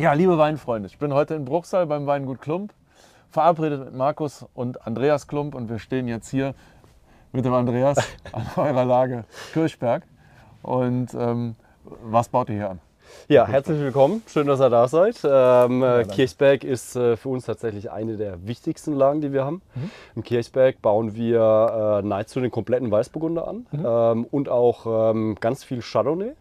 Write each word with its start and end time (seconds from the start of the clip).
Ja, 0.00 0.14
liebe 0.14 0.38
Weinfreunde, 0.38 0.86
ich 0.86 0.96
bin 0.96 1.12
heute 1.12 1.34
in 1.34 1.44
Bruchsal 1.44 1.86
beim 1.86 2.06
Weingut 2.06 2.40
Klump, 2.40 2.72
verabredet 3.28 3.84
mit 3.84 3.94
Markus 3.94 4.46
und 4.54 4.86
Andreas 4.86 5.26
Klump 5.26 5.54
und 5.54 5.68
wir 5.68 5.78
stehen 5.78 6.08
jetzt 6.08 6.30
hier 6.30 6.54
mit 7.32 7.44
dem 7.44 7.52
Andreas 7.52 7.98
an 8.32 8.46
eurer 8.56 8.86
Lage 8.86 9.24
Kirchberg. 9.52 10.04
Und 10.62 11.12
ähm, 11.12 11.54
was 11.84 12.30
baut 12.30 12.48
ihr 12.48 12.54
hier 12.54 12.70
an? 12.70 12.80
Ja, 13.28 13.46
herzlich 13.46 13.78
willkommen. 13.78 14.22
Schön, 14.26 14.46
dass 14.46 14.62
ihr 14.62 14.70
da 14.70 14.88
seid. 14.88 15.20
Ähm, 15.22 15.82
ja, 15.82 16.04
Kirchberg 16.04 16.64
ist 16.64 16.96
äh, 16.96 17.18
für 17.18 17.28
uns 17.28 17.44
tatsächlich 17.44 17.90
eine 17.90 18.16
der 18.16 18.46
wichtigsten 18.46 18.94
Lagen, 18.94 19.20
die 19.20 19.34
wir 19.34 19.44
haben. 19.44 19.60
Mhm. 19.74 19.90
Im 20.16 20.22
Kirchberg 20.22 20.80
bauen 20.80 21.14
wir 21.14 22.00
äh, 22.02 22.06
nahezu 22.06 22.40
den 22.40 22.50
kompletten 22.50 22.90
Weißburgunder 22.90 23.46
an 23.46 23.66
mhm. 23.70 23.84
ähm, 23.86 24.26
und 24.30 24.48
auch 24.48 25.10
ähm, 25.10 25.36
ganz 25.40 25.62
viel 25.62 25.82
Chardonnay. 25.82 26.32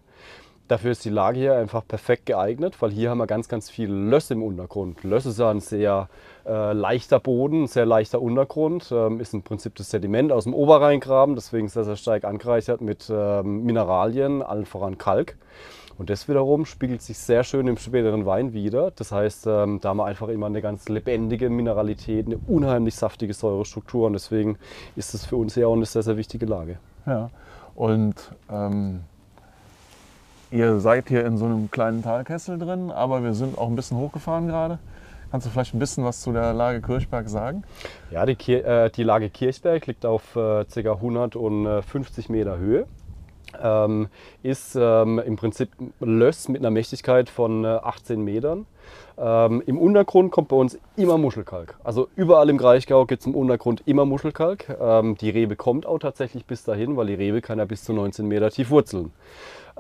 Dafür 0.69 0.91
ist 0.91 1.03
die 1.03 1.09
Lage 1.09 1.39
hier 1.39 1.55
einfach 1.55 1.85
perfekt 1.87 2.27
geeignet, 2.27 2.79
weil 2.79 2.91
hier 2.91 3.09
haben 3.09 3.17
wir 3.17 3.25
ganz, 3.25 3.49
ganz 3.49 3.71
viel 3.71 3.89
Löss 3.89 4.29
im 4.29 4.43
Untergrund. 4.43 5.03
Löss 5.03 5.25
ist 5.25 5.39
ja 5.39 5.49
ein 5.49 5.61
sehr 5.61 6.09
äh, 6.45 6.73
leichter 6.73 7.19
Boden, 7.19 7.63
ein 7.63 7.67
sehr 7.67 7.87
leichter 7.87 8.21
Untergrund, 8.21 8.91
ähm, 8.91 9.19
ist 9.19 9.33
im 9.33 9.41
Prinzip 9.41 9.73
das 9.73 9.89
Sediment 9.89 10.31
aus 10.31 10.43
dem 10.43 10.53
Oberrheingraben, 10.53 11.33
deswegen 11.33 11.69
sehr, 11.69 11.85
sehr 11.85 11.95
stark 11.95 12.23
angereichert 12.23 12.81
mit 12.81 13.11
ähm, 13.11 13.63
Mineralien, 13.63 14.43
allen 14.43 14.67
voran 14.67 14.99
Kalk. 14.99 15.37
Und 15.97 16.11
das 16.11 16.29
wiederum 16.29 16.67
spiegelt 16.67 17.01
sich 17.01 17.17
sehr 17.17 17.43
schön 17.43 17.67
im 17.67 17.77
späteren 17.77 18.27
Wein 18.27 18.53
wieder. 18.53 18.91
Das 18.91 19.11
heißt, 19.11 19.47
ähm, 19.47 19.79
da 19.81 19.89
haben 19.89 19.97
wir 19.97 20.05
einfach 20.05 20.27
immer 20.27 20.45
eine 20.45 20.61
ganz 20.61 20.87
lebendige 20.87 21.49
Mineralität, 21.49 22.27
eine 22.27 22.37
unheimlich 22.47 22.93
saftige 22.93 23.33
Säurestruktur 23.33 24.05
und 24.05 24.13
deswegen 24.13 24.59
ist 24.95 25.15
das 25.15 25.25
für 25.25 25.35
uns 25.35 25.55
ja 25.55 25.65
auch 25.65 25.73
eine 25.73 25.87
sehr, 25.87 26.03
sehr 26.03 26.15
wichtige 26.15 26.45
Lage. 26.45 26.77
Ja, 27.07 27.31
und 27.73 28.13
ähm 28.51 29.01
Ihr 30.51 30.79
seid 30.79 31.09
hier 31.09 31.25
in 31.25 31.37
so 31.37 31.45
einem 31.45 31.69
kleinen 31.69 32.01
Talkessel 32.01 32.57
drin, 32.57 32.89
aber 32.89 33.23
wir 33.23 33.35
sind 33.35 33.57
auch 33.59 33.67
ein 33.67 33.75
bisschen 33.75 33.97
hochgefahren 33.97 34.47
gerade. 34.47 34.79
Kannst 35.29 35.45
du 35.45 35.51
vielleicht 35.51 35.75
ein 35.75 35.79
bisschen 35.79 36.03
was 36.03 36.21
zu 36.21 36.31
der 36.31 36.53
Lage 36.53 36.81
Kirchberg 36.81 37.29
sagen? 37.29 37.63
Ja, 38.09 38.25
die, 38.25 38.35
Kir 38.35 38.65
äh, 38.65 38.89
die 38.89 39.03
Lage 39.03 39.29
Kirchberg 39.29 39.85
liegt 39.85 40.07
auf 40.07 40.35
äh, 40.35 40.65
ca. 40.65 40.91
150 40.93 42.29
Meter 42.29 42.57
Höhe. 42.57 42.87
Ähm, 43.61 44.07
ist 44.41 44.75
ähm, 44.75 45.19
im 45.19 45.35
Prinzip 45.35 45.69
Löss 45.99 46.49
mit 46.49 46.61
einer 46.61 46.71
Mächtigkeit 46.71 47.29
von 47.29 47.63
äh, 47.63 47.67
18 47.67 48.21
Metern. 48.23 48.65
Ähm, 49.19 49.61
Im 49.65 49.77
Untergrund 49.77 50.31
kommt 50.31 50.47
bei 50.47 50.55
uns 50.55 50.79
immer 50.95 51.17
Muschelkalk. 51.17 51.77
Also 51.83 52.07
überall 52.15 52.49
im 52.49 52.57
Kraichgau 52.57 53.05
gibt 53.05 53.21
es 53.21 53.27
im 53.27 53.35
Untergrund 53.35 53.83
immer 53.85 54.05
Muschelkalk. 54.05 54.77
Ähm, 54.79 55.15
die 55.15 55.29
Rebe 55.29 55.55
kommt 55.55 55.85
auch 55.85 55.99
tatsächlich 55.99 56.45
bis 56.45 56.63
dahin, 56.63 56.95
weil 56.95 57.07
die 57.07 57.15
Rebe 57.15 57.41
kann 57.41 57.59
ja 57.59 57.65
bis 57.65 57.83
zu 57.83 57.93
19 57.93 58.27
Meter 58.27 58.49
tief 58.49 58.69
wurzeln. 58.69 59.11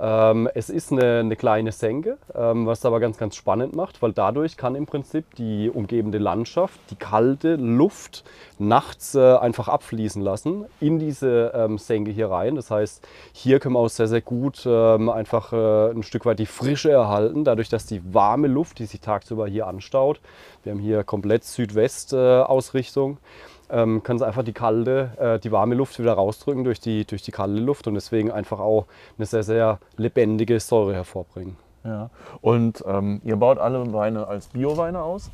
Ähm, 0.01 0.49
es 0.53 0.69
ist 0.69 0.91
eine, 0.91 1.19
eine 1.19 1.35
kleine 1.35 1.71
Senke, 1.71 2.17
ähm, 2.33 2.65
was 2.65 2.85
aber 2.85 2.99
ganz, 2.99 3.17
ganz 3.17 3.35
spannend 3.35 3.75
macht, 3.75 4.01
weil 4.01 4.13
dadurch 4.13 4.55
kann 4.55 4.75
im 4.75 4.85
Prinzip 4.85 5.35
die 5.35 5.69
umgebende 5.69 6.19
Landschaft 6.19 6.79
die 6.89 6.95
kalte 6.95 7.55
Luft 7.55 8.23
nachts 8.57 9.15
äh, 9.15 9.35
einfach 9.35 9.67
abfließen 9.67 10.21
lassen 10.21 10.65
in 10.79 10.99
diese 10.99 11.51
ähm, 11.53 11.77
Senke 11.77 12.11
hier 12.11 12.29
rein. 12.29 12.55
Das 12.55 12.71
heißt, 12.71 13.05
hier 13.33 13.59
können 13.59 13.75
wir 13.75 13.79
auch 13.79 13.89
sehr, 13.89 14.07
sehr 14.07 14.21
gut 14.21 14.65
einfach 14.65 15.53
äh, 15.53 15.91
ein 15.91 16.03
Stück 16.03 16.25
weit 16.25 16.39
die 16.39 16.45
Frische 16.45 16.91
erhalten, 16.91 17.43
dadurch, 17.43 17.69
dass 17.69 17.85
die 17.85 18.13
warme 18.13 18.47
Luft, 18.47 18.79
die 18.79 18.85
sich 18.85 19.01
tagsüber 19.01 19.47
hier 19.47 19.67
anstaut, 19.67 20.19
wir 20.63 20.71
haben 20.71 20.79
hier 20.79 21.03
komplett 21.03 21.43
Südwest-Ausrichtung, 21.43 23.13
äh, 23.13 23.58
ähm, 23.69 24.03
können 24.03 24.19
sie 24.19 24.25
einfach 24.25 24.43
die 24.43 24.53
kalte, 24.53 25.11
äh, 25.17 25.39
die 25.39 25.51
warme 25.51 25.75
Luft 25.75 25.99
wieder 25.99 26.13
rausdrücken 26.13 26.63
durch 26.63 26.79
die, 26.79 27.05
durch 27.05 27.21
die 27.21 27.31
kalte 27.31 27.59
Luft 27.61 27.87
und 27.87 27.93
deswegen 27.93 28.31
einfach 28.31 28.59
auch 28.59 28.85
eine 29.17 29.25
sehr, 29.25 29.43
sehr 29.43 29.79
lebendige 29.97 30.59
Säure 30.59 30.93
hervorbringen. 30.93 31.57
Ja. 31.83 32.09
Und 32.41 32.83
ähm, 32.87 33.21
ihr 33.23 33.37
baut 33.37 33.57
alle 33.57 33.93
Weine 33.93 34.27
als 34.27 34.47
Bioweine 34.47 35.01
aus? 35.01 35.31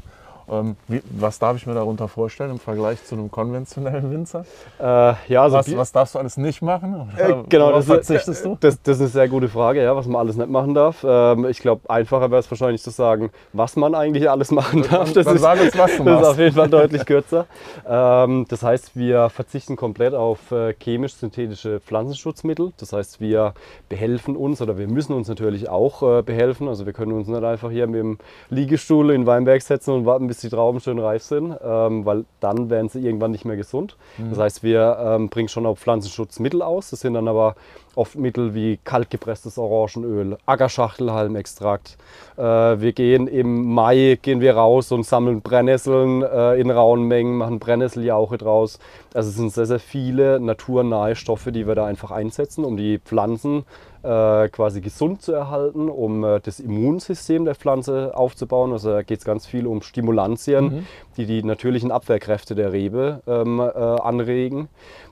Ähm, 0.50 0.76
wie, 0.88 1.02
was 1.10 1.40
darf 1.40 1.58
ich 1.58 1.66
mir 1.66 1.74
darunter 1.74 2.08
vorstellen 2.08 2.52
im 2.52 2.60
Vergleich 2.60 3.04
zu 3.04 3.16
einem 3.16 3.32
konventionellen 3.32 4.12
Winzer? 4.12 4.46
Äh, 4.80 5.14
ja, 5.28 5.44
also 5.44 5.58
was, 5.58 5.76
was, 5.76 5.92
darfst 5.92 6.16
du 6.16 6.20
alles 6.20 6.38
nicht 6.38 6.62
machen? 6.62 7.10
Äh, 7.18 7.34
genau, 7.50 7.72
das 7.72 7.86
verzichtest 7.86 8.46
du? 8.46 8.58
Das, 8.60 8.82
das, 8.82 8.98
ist 8.98 9.02
eine 9.02 9.10
sehr 9.10 9.28
gute 9.28 9.48
Frage, 9.48 9.84
ja, 9.84 9.96
was 9.96 10.06
man 10.06 10.22
alles 10.22 10.36
nicht 10.36 10.50
machen 10.50 10.74
darf. 10.74 11.04
Ähm, 11.08 11.46
ich 11.46 11.60
glaube, 11.60 11.90
einfacher 11.90 12.30
wäre 12.30 12.40
es 12.40 12.52
wahrscheinlich 12.52 12.82
zu 12.82 12.92
sagen, 12.92 13.32
was 13.54 13.76
man 13.76 13.96
eigentlich 13.96 14.30
alles 14.30 14.52
machen 14.52 14.84
darf. 14.84 15.14
Das, 15.14 15.26
dann, 15.26 15.36
ist, 15.36 15.44
uns, 15.44 15.78
was 15.78 15.98
du 15.98 16.04
das 16.04 16.22
ist 16.22 16.28
auf 16.28 16.40
jeden 16.40 16.56
Fall 16.56 16.70
deutlich 16.70 17.06
kürzer. 17.06 17.46
Ähm, 17.88 18.46
das 18.48 18.62
heißt, 18.62 18.96
wir 18.96 19.30
verzichten 19.30 19.76
komplett 19.76 20.14
auf 20.14 20.52
äh, 20.52 20.74
chemisch-synthetische 20.74 21.80
Pflanzenschutzmittel. 21.80 22.74
Das 22.78 22.94
heißt, 22.94 23.20
wir 23.20 23.54
behelfen 23.90 24.36
uns 24.36 24.62
oder 24.62 24.78
wir 24.78 24.88
müssen 24.88 25.14
uns 25.14 25.28
natürlich 25.28 25.70
auch 25.70 26.20
äh, 26.20 26.22
behelfen. 26.22 26.68
Also 26.68 26.86
wir 26.86 26.94
können 26.94 27.14
uns 27.14 27.28
nicht 27.28 27.44
einfach 27.44 27.72
hier 27.72 27.88
mit 27.88 28.00
dem 28.00 28.18
Liegestuhl 28.50 29.12
in 29.12 29.26
Weinberg 29.26 29.62
setzen 29.62 29.92
und 29.92 30.06
warten, 30.06 30.28
bis 30.28 30.35
bis 30.36 30.42
die 30.42 30.50
Trauben 30.50 30.80
schön 30.82 31.00
reif 31.00 31.24
sind, 31.24 31.56
ähm, 31.64 32.06
weil 32.06 32.26
dann 32.42 32.70
werden 32.70 32.90
sie 32.90 33.00
irgendwann 33.00 33.32
nicht 33.32 33.46
mehr 33.46 33.56
gesund. 33.56 33.96
Mhm. 34.18 34.32
Das 34.32 34.40
heißt, 34.40 34.64
wir 34.64 34.98
ähm, 35.00 35.30
bringen 35.30 35.48
schon 35.48 35.66
auch 35.66 35.78
Pflanzenschutzmittel 35.78 36.62
aus. 36.62 36.90
Das 36.90 37.00
sind 37.00 37.14
dann 37.14 37.28
aber 37.28 37.56
oft 37.96 38.16
Mittel 38.16 38.54
wie 38.54 38.78
kaltgepresstes 38.84 39.58
Orangenöl, 39.58 40.38
Ackerschachtelhalmextrakt. 40.46 41.98
Äh, 42.38 42.42
wir 42.42 42.92
gehen 42.92 43.28
im 43.28 43.74
Mai 43.74 44.20
gehen 44.22 44.42
wir 44.42 44.56
raus 44.56 44.92
und 44.92 45.06
sammeln 45.06 45.42
Brennnesseln 45.42 46.22
äh, 46.22 46.60
in 46.60 46.70
rauen 46.70 47.04
Mengen, 47.04 47.38
machen 47.38 47.60
Brennnesseljauche 47.60 48.38
draus. 48.38 48.80
Also 49.14 49.30
es 49.30 49.36
sind 49.36 49.54
sehr, 49.54 49.66
sehr 49.66 49.80
viele 49.80 50.42
naturnahe 50.42 51.16
Stoffe, 51.16 51.54
die 51.54 51.66
wir 51.66 51.76
da 51.76 51.86
einfach 51.86 52.12
einsetzen, 52.12 52.66
um 52.66 52.76
die 52.76 53.00
Pflanzen 53.00 53.64
quasi 54.50 54.82
gesund 54.82 55.22
zu 55.22 55.34
erhalten, 55.34 55.90
um 55.90 56.24
äh, 56.24 56.40
das 56.40 56.60
Immunsystem 56.60 57.46
der 57.46 57.56
Pflanze 57.56 58.12
aufzubauen. 58.16 58.72
Also 58.72 58.92
da 58.92 59.02
geht 59.02 59.20
es 59.20 59.26
ganz 59.26 59.46
viel 59.46 59.68
um 59.68 59.82
Stimulantien, 59.82 60.66
mhm. 60.66 60.88
die 61.18 61.26
die 61.26 61.44
natürlichen 61.44 61.92
Abwehrkräfte 61.92 62.56
der 62.56 62.72
Rebe 62.72 63.22
ähm, 63.28 63.60
äh, 63.60 63.64
anregen. 63.64 64.70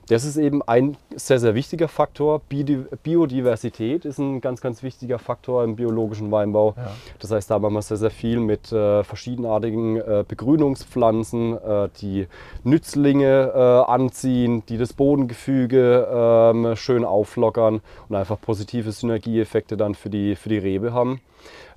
Das 0.08 0.24
ist 0.24 0.36
eben 0.36 0.62
ein 0.62 0.96
sehr, 1.14 1.38
sehr 1.38 1.54
wichtiger 1.54 1.88
Faktor. 1.88 2.40
Biodiversität 2.48 4.04
ist 4.04 4.18
ein 4.18 4.40
ganz, 4.40 4.60
ganz 4.60 4.82
wichtiger 4.82 5.18
Faktor 5.18 5.64
im 5.64 5.76
biologischen 5.76 6.30
Weinbau. 6.30 6.74
Ja. 6.76 6.90
Das 7.20 7.30
heißt, 7.30 7.50
da 7.50 7.58
machen 7.58 7.74
wir 7.74 7.82
sehr, 7.82 7.96
sehr 7.96 8.10
viel 8.10 8.38
mit 8.40 8.70
äh, 8.70 9.02
verschiedenartigen 9.02 9.96
äh, 9.96 10.24
Begrünungspflanzen, 10.26 11.56
äh, 11.56 11.88
die 12.00 12.26
Nützlinge 12.64 13.52
äh, 13.54 13.90
anziehen, 13.90 14.62
die 14.68 14.76
das 14.76 14.92
Bodengefüge 14.92 16.06
ähm, 16.10 16.76
schön 16.76 17.04
auflockern 17.04 17.80
und 18.08 18.16
einfach 18.16 18.40
positive 18.40 18.92
Synergieeffekte 18.92 19.76
dann 19.76 19.94
für 19.94 20.10
die, 20.10 20.36
für 20.36 20.50
die 20.50 20.58
Rebe 20.58 20.92
haben. 20.92 21.20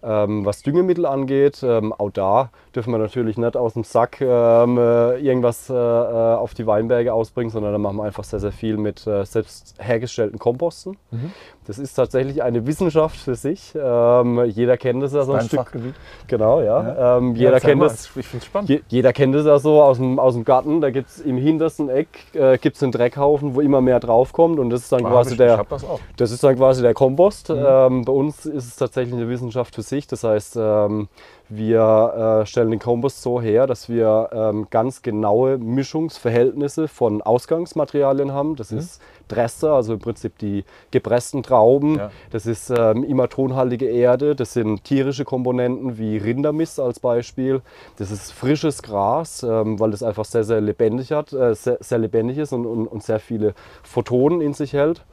Ähm, 0.03 0.45
was 0.45 0.61
Düngemittel 0.61 1.05
angeht, 1.05 1.63
ähm, 1.63 1.91
auch 1.91 2.11
da 2.11 2.51
dürfen 2.77 2.91
wir 2.91 2.99
natürlich 2.99 3.37
nicht 3.37 3.57
aus 3.57 3.73
dem 3.73 3.83
Sack 3.83 4.21
ähm, 4.21 4.77
äh, 4.77 5.17
irgendwas 5.17 5.67
äh, 5.67 5.73
äh, 5.73 5.75
auf 5.75 6.53
die 6.53 6.67
Weinberge 6.67 7.11
ausbringen, 7.11 7.49
sondern 7.49 7.71
da 7.71 7.79
machen 7.79 7.97
wir 7.97 8.03
einfach 8.03 8.23
sehr, 8.23 8.39
sehr 8.39 8.51
viel 8.51 8.77
mit 8.77 9.07
äh, 9.07 9.25
selbst 9.25 9.73
hergestellten 9.79 10.37
Komposten. 10.37 10.95
Mhm. 11.09 11.31
Das 11.65 11.79
ist 11.79 11.95
tatsächlich 11.95 12.43
eine 12.43 12.65
Wissenschaft 12.65 13.17
für 13.17 13.35
sich. 13.35 13.73
Ähm, 13.75 14.45
jeder 14.45 14.77
kennt 14.77 15.03
es 15.03 15.11
ja 15.11 15.23
so 15.23 15.33
ein 15.33 15.45
Stück. 15.47 15.59
Fachgebiet. 15.59 15.95
Genau, 16.27 16.61
ja. 16.61 16.81
ja. 16.81 17.17
Ähm, 17.17 17.35
jeder 17.35 17.59
kennt 17.59 17.83
es. 17.83 18.05
Ich 18.15 18.25
finde 18.25 18.43
es 18.43 18.45
spannend. 18.45 18.69
Je, 18.69 18.81
jeder 18.87 19.11
kennt 19.11 19.35
es 19.35 19.45
ja 19.45 19.59
so 19.59 19.81
aus 19.81 19.97
dem, 19.97 20.17
aus 20.17 20.35
dem 20.35 20.45
Garten. 20.45 20.79
Da 20.79 20.91
gibt 20.91 21.09
es 21.09 21.19
im 21.19 21.35
hintersten 21.35 21.89
Eck 21.89 22.07
äh, 22.33 22.57
gibt's 22.57 22.81
einen 22.83 22.93
Dreckhaufen, 22.93 23.55
wo 23.55 23.61
immer 23.61 23.81
mehr 23.81 23.99
draufkommt 23.99 24.59
und 24.59 24.69
das 24.69 24.83
ist 24.83 24.91
dann 24.93 25.05
ah, 25.05 25.09
quasi 25.09 25.31
ich, 25.31 25.37
der. 25.37 25.59
Ich 25.59 25.67
das, 25.67 25.83
auch. 25.83 25.99
das 26.15 26.31
ist 26.31 26.43
dann 26.43 26.55
quasi 26.55 26.83
der 26.83 26.93
Kompost. 26.93 27.49
Mhm. 27.49 27.65
Ähm, 27.67 28.05
bei 28.05 28.13
uns 28.13 28.45
ist 28.45 28.65
es 28.65 28.75
tatsächlich 28.77 29.15
eine 29.15 29.27
Wissenschaft 29.27 29.75
für 29.75 29.81
sich. 29.81 30.07
Das 30.07 30.23
heißt, 30.23 30.57
ähm, 30.57 31.09
wir 31.49 32.41
äh, 32.41 32.45
stellen 32.45 32.71
den 32.71 32.79
Kompost 32.79 33.21
so 33.21 33.41
her, 33.41 33.67
dass 33.67 33.87
wir 33.87 34.29
ähm, 34.33 34.67
ganz 34.69 35.01
genaue 35.01 35.57
Mischungsverhältnisse 35.57 36.87
von 36.87 37.21
Ausgangsmaterialien 37.21 38.33
haben. 38.33 38.55
Das 38.55 38.71
mhm. 38.71 38.79
ist 38.79 39.01
Dresser, 39.27 39.73
also 39.73 39.93
im 39.93 39.99
Prinzip 39.99 40.37
die 40.39 40.65
gepressten 40.91 41.43
Trauben. 41.43 41.95
Ja. 41.95 42.11
Das 42.31 42.45
ist 42.45 42.69
ähm, 42.69 43.03
imatonhaltige 43.03 43.85
Erde. 43.85 44.35
Das 44.35 44.53
sind 44.53 44.83
tierische 44.83 45.25
Komponenten 45.25 45.97
wie 45.97 46.17
Rindermist 46.17 46.79
als 46.79 46.99
Beispiel. 46.99 47.61
Das 47.97 48.11
ist 48.11 48.31
frisches 48.31 48.83
Gras, 48.83 49.43
ähm, 49.43 49.79
weil 49.79 49.93
es 49.93 50.03
einfach 50.03 50.25
sehr, 50.25 50.43
sehr 50.43 50.61
lebendig 50.61 51.11
hat, 51.11 51.31
äh, 51.33 51.55
sehr, 51.55 51.77
sehr, 51.79 51.97
lebendig 51.97 52.37
ist 52.37 52.51
und, 52.51 52.65
und, 52.65 52.87
und 52.87 53.03
sehr 53.03 53.19
viele 53.19 53.53
Photonen 53.83 54.41
in 54.41 54.53
sich 54.53 54.73
hält. 54.73 55.05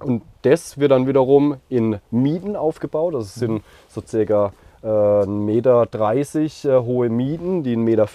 Und 0.00 0.22
das 0.42 0.78
wird 0.78 0.92
dann 0.92 1.08
wiederum 1.08 1.56
in 1.68 1.98
Mieten 2.12 2.54
aufgebaut. 2.54 3.14
Das 3.14 3.34
sind 3.34 3.54
mhm. 3.54 3.62
so 3.88 4.00
circa 4.00 4.52
1,30 4.82 5.26
Meter 5.26 6.78
äh, 6.78 6.84
hohe 6.84 7.08
Mieten, 7.08 7.62
die 7.62 7.76
1,50 7.76 7.78
Meter 7.78 8.06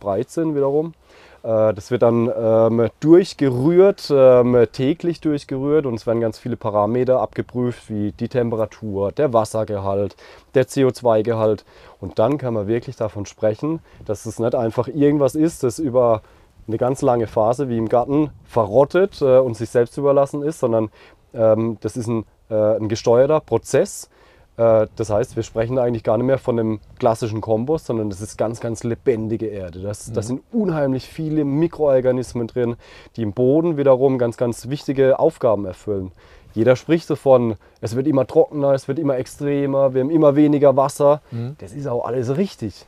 breit 0.00 0.30
sind 0.30 0.54
wiederum. 0.54 0.94
Äh, 1.42 1.74
das 1.74 1.90
wird 1.90 2.02
dann 2.02 2.30
ähm, 2.36 2.88
durchgerührt, 3.00 4.12
ähm, 4.14 4.66
täglich 4.72 5.20
durchgerührt 5.20 5.86
und 5.86 5.94
es 5.94 6.06
werden 6.06 6.20
ganz 6.20 6.38
viele 6.38 6.56
Parameter 6.56 7.20
abgeprüft, 7.20 7.90
wie 7.90 8.12
die 8.12 8.28
Temperatur, 8.28 9.12
der 9.12 9.32
Wassergehalt, 9.32 10.16
der 10.54 10.66
CO2-Gehalt. 10.66 11.64
Und 12.00 12.18
dann 12.18 12.38
kann 12.38 12.54
man 12.54 12.66
wirklich 12.66 12.96
davon 12.96 13.26
sprechen, 13.26 13.80
dass 14.04 14.26
es 14.26 14.38
nicht 14.38 14.54
einfach 14.54 14.88
irgendwas 14.88 15.34
ist, 15.34 15.62
das 15.62 15.78
über 15.78 16.22
eine 16.68 16.78
ganz 16.78 17.02
lange 17.02 17.26
Phase 17.26 17.68
wie 17.68 17.78
im 17.78 17.88
Garten 17.88 18.30
verrottet 18.44 19.20
äh, 19.20 19.38
und 19.38 19.56
sich 19.56 19.70
selbst 19.70 19.96
überlassen 19.98 20.42
ist, 20.42 20.60
sondern 20.60 20.90
ähm, 21.34 21.78
das 21.80 21.96
ist 21.96 22.06
ein, 22.06 22.24
äh, 22.50 22.76
ein 22.76 22.88
gesteuerter 22.88 23.40
Prozess, 23.40 24.04
Äh, 24.04 24.11
das 24.56 25.08
heißt, 25.08 25.34
wir 25.34 25.42
sprechen 25.42 25.78
eigentlich 25.78 26.04
gar 26.04 26.18
nicht 26.18 26.26
mehr 26.26 26.38
von 26.38 26.58
einem 26.58 26.80
klassischen 26.98 27.40
Kompost, 27.40 27.86
sondern 27.86 28.10
das 28.10 28.20
ist 28.20 28.36
ganz, 28.36 28.60
ganz 28.60 28.84
lebendige 28.84 29.46
Erde. 29.46 29.80
Das, 29.80 30.08
mhm. 30.08 30.14
das 30.14 30.26
sind 30.26 30.42
unheimlich 30.52 31.08
viele 31.08 31.44
Mikroorganismen 31.44 32.46
drin, 32.46 32.76
die 33.16 33.22
im 33.22 33.32
Boden 33.32 33.78
wiederum 33.78 34.18
ganz, 34.18 34.36
ganz 34.36 34.68
wichtige 34.68 35.18
Aufgaben 35.18 35.64
erfüllen. 35.64 36.12
Jeder 36.54 36.76
spricht 36.76 37.08
davon, 37.08 37.56
es 37.80 37.96
wird 37.96 38.06
immer 38.06 38.26
trockener, 38.26 38.72
es 38.72 38.88
wird 38.88 38.98
immer 38.98 39.16
extremer, 39.16 39.94
wir 39.94 40.02
haben 40.02 40.10
immer 40.10 40.36
weniger 40.36 40.76
Wasser. 40.76 41.22
Mhm. 41.30 41.56
Das 41.58 41.72
ist 41.72 41.86
auch 41.86 42.04
alles 42.04 42.36
richtig. 42.36 42.84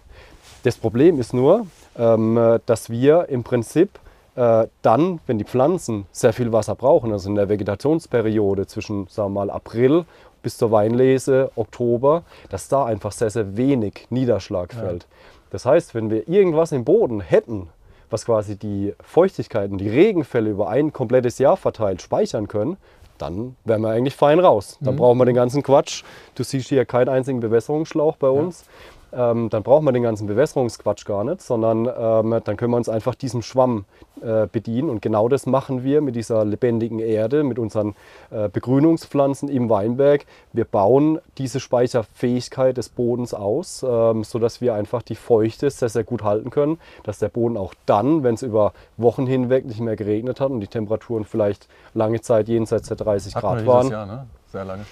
Das 0.65 0.77
Problem 0.77 1.19
ist 1.19 1.33
nur, 1.33 1.67
ähm, 1.97 2.59
dass 2.67 2.91
wir 2.91 3.29
im 3.31 3.43
Prinzip 3.43 3.89
äh, 4.37 4.67
dann, 4.83 5.21
wenn 5.27 5.39
die 5.39 5.45
Pflanzen 5.45 6.07
sehr 6.13 6.33
viel 6.33 6.53
Wasser 6.53 6.75
brauchen, 6.75 7.13
also 7.13 7.29
in 7.29 7.37
der 7.37 7.49
Vegetationsperiode 7.49 8.67
zwischen 8.67 9.07
sagen 9.09 9.33
wir 9.33 9.47
mal, 9.47 9.51
April 9.51 10.05
bis 10.45 10.57
zur 10.57 10.71
Weinlese, 10.71 11.51
Oktober, 11.57 12.23
dass 12.51 12.69
da 12.69 12.85
einfach 12.85 13.11
sehr, 13.11 13.31
sehr 13.31 13.57
wenig 13.57 14.07
Niederschlag 14.11 14.73
ja. 14.75 14.81
fällt. 14.81 15.09
Das 15.51 15.67
heißt, 15.67 15.95
wenn 15.97 16.11
wir 16.11 16.29
irgendwas 16.29 16.71
im 16.71 16.85
Boden 16.85 17.21
hätten, 17.21 17.69
was 18.11 18.27
quasi 18.27 18.57
die 18.57 18.95
Feuchtigkeit 19.01 19.73
und 19.73 19.79
die 19.79 19.89
Regenfälle 19.89 20.51
über 20.51 20.69
ein 20.69 20.93
komplettes 20.93 21.39
Jahr 21.39 21.57
verteilt 21.57 22.03
speichern 22.03 22.47
können, 22.47 22.77
dann 23.19 23.57
wären 23.65 23.83
wir 23.83 23.91
eigentlich 23.91 24.15
fein 24.15 24.39
raus. 24.39 24.79
Dann 24.81 24.95
mhm. 24.95 24.99
brauchen 24.99 25.19
wir 25.19 25.25
den 25.25 25.35
ganzen 25.35 25.63
Quatsch. 25.63 26.05
Du 26.35 26.45
siehst 26.45 26.69
hier 26.69 26.85
keinen 26.85 27.09
einzigen 27.09 27.41
Bewässerungsschlauch 27.41 28.17
bei 28.17 28.29
uns. 28.29 28.63
Ja 28.63 28.95
ähm, 29.17 29.51
dann 29.51 29.63
brauchen 29.63 29.85
wir 29.85 29.93
den 29.93 30.03
ganzen 30.03 30.27
Bewässerungsquatsch 30.27 31.05
gar 31.05 31.25
nicht, 31.25 31.41
sondern 31.41 31.87
ähm, 31.87 32.41
dann 32.45 32.57
können 32.57 32.73
wir 32.73 32.77
uns 32.77 32.89
einfach 32.89 33.15
diesem 33.15 33.43
Schwamm 33.43 33.85
äh, 34.21 34.47
bedienen. 34.51 34.91
Und 34.91 35.03
genau 35.03 35.29
das 35.29 35.47
machen 35.47 35.85
wir 35.85 36.01
mit 36.01 36.17
dieser 36.17 36.45
lebendigen 36.45 36.99
Erde, 36.99 37.45
mit 37.45 37.59
unseren 37.59 37.95
äh, 38.31 38.49
Begrünungspflanzen 38.49 39.49
im 39.49 39.69
Weinberg. 39.69 40.27
Wir 40.53 40.65
bauen 40.65 41.19
diese 41.39 41.61
Speicherfähigkeit 41.61 42.77
des 42.77 42.89
Bodens 42.89 43.35
aus, 43.35 43.85
ähm, 43.89 44.25
sodass 44.25 44.61
wir 44.61 44.75
einfach 44.75 45.03
die 45.03 45.17
Feuchte 45.17 45.71
sehr, 45.71 45.89
sehr 45.89 46.05
gut 46.05 46.23
halten 46.23 46.51
können, 46.51 46.79
dass 47.03 47.19
der 47.19 47.29
Boden 47.29 47.57
auch 47.57 47.75
dann, 47.87 48.23
wenn 48.23 48.35
es 48.35 48.43
über 48.43 48.73
Wochen 48.97 49.27
hinweg 49.27 49.67
nicht 49.67 49.81
mehr 49.81 49.97
geregnet 49.97 50.41
hat 50.41 50.51
und 50.51 50.61
die 50.61 50.69
Temperaturen 50.69 51.25
vielleicht 51.25 51.69
lange 51.95 52.21
Zeit 52.21 52.49
jenseits 52.49 52.89
der 52.89 52.97
30 52.97 53.35
Grad 53.35 53.67
waren. 53.67 53.91
Jahr, 53.91 54.07
ne? 54.07 54.27
Sehr 54.51 54.65
lange. 54.65 54.85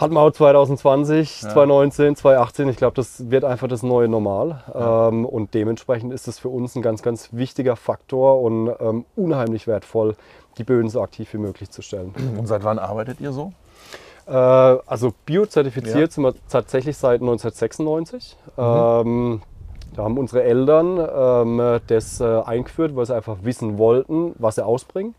Hatten 0.00 0.14
wir 0.14 0.20
auch 0.20 0.32
2020, 0.32 1.42
ja. 1.42 1.48
2019, 1.50 2.16
2018. 2.16 2.68
Ich 2.70 2.76
glaube, 2.76 2.96
das 2.96 3.30
wird 3.30 3.44
einfach 3.44 3.68
das 3.68 3.82
neue 3.82 4.08
Normal. 4.08 4.62
Ja. 4.72 5.08
Ähm, 5.08 5.26
und 5.26 5.52
dementsprechend 5.52 6.14
ist 6.14 6.26
es 6.26 6.38
für 6.38 6.48
uns 6.48 6.74
ein 6.74 6.80
ganz, 6.80 7.02
ganz 7.02 7.28
wichtiger 7.32 7.76
Faktor 7.76 8.40
und 8.40 8.72
ähm, 8.80 9.04
unheimlich 9.14 9.66
wertvoll, 9.66 10.16
die 10.56 10.64
Böden 10.64 10.88
so 10.88 11.02
aktiv 11.02 11.30
wie 11.34 11.38
möglich 11.38 11.70
zu 11.70 11.82
stellen. 11.82 12.14
Und 12.38 12.46
seit 12.46 12.64
wann 12.64 12.78
arbeitet 12.78 13.20
ihr 13.20 13.32
so? 13.32 13.52
Äh, 14.26 14.32
also 14.32 15.12
biozertifiziert 15.26 15.96
ja. 15.96 16.10
sind 16.10 16.24
wir 16.24 16.34
tatsächlich 16.48 16.96
seit 16.96 17.20
1996. 17.20 18.36
Mhm. 18.56 18.62
Ähm, 18.62 19.42
da 19.94 20.04
haben 20.04 20.16
unsere 20.16 20.44
Eltern 20.44 20.98
ähm, 21.14 21.80
das 21.88 22.20
äh, 22.20 22.24
eingeführt, 22.24 22.96
weil 22.96 23.04
sie 23.04 23.14
einfach 23.14 23.38
wissen 23.42 23.76
wollten, 23.76 24.34
was 24.38 24.54
sie 24.54 24.64
ausbringen. 24.64 25.14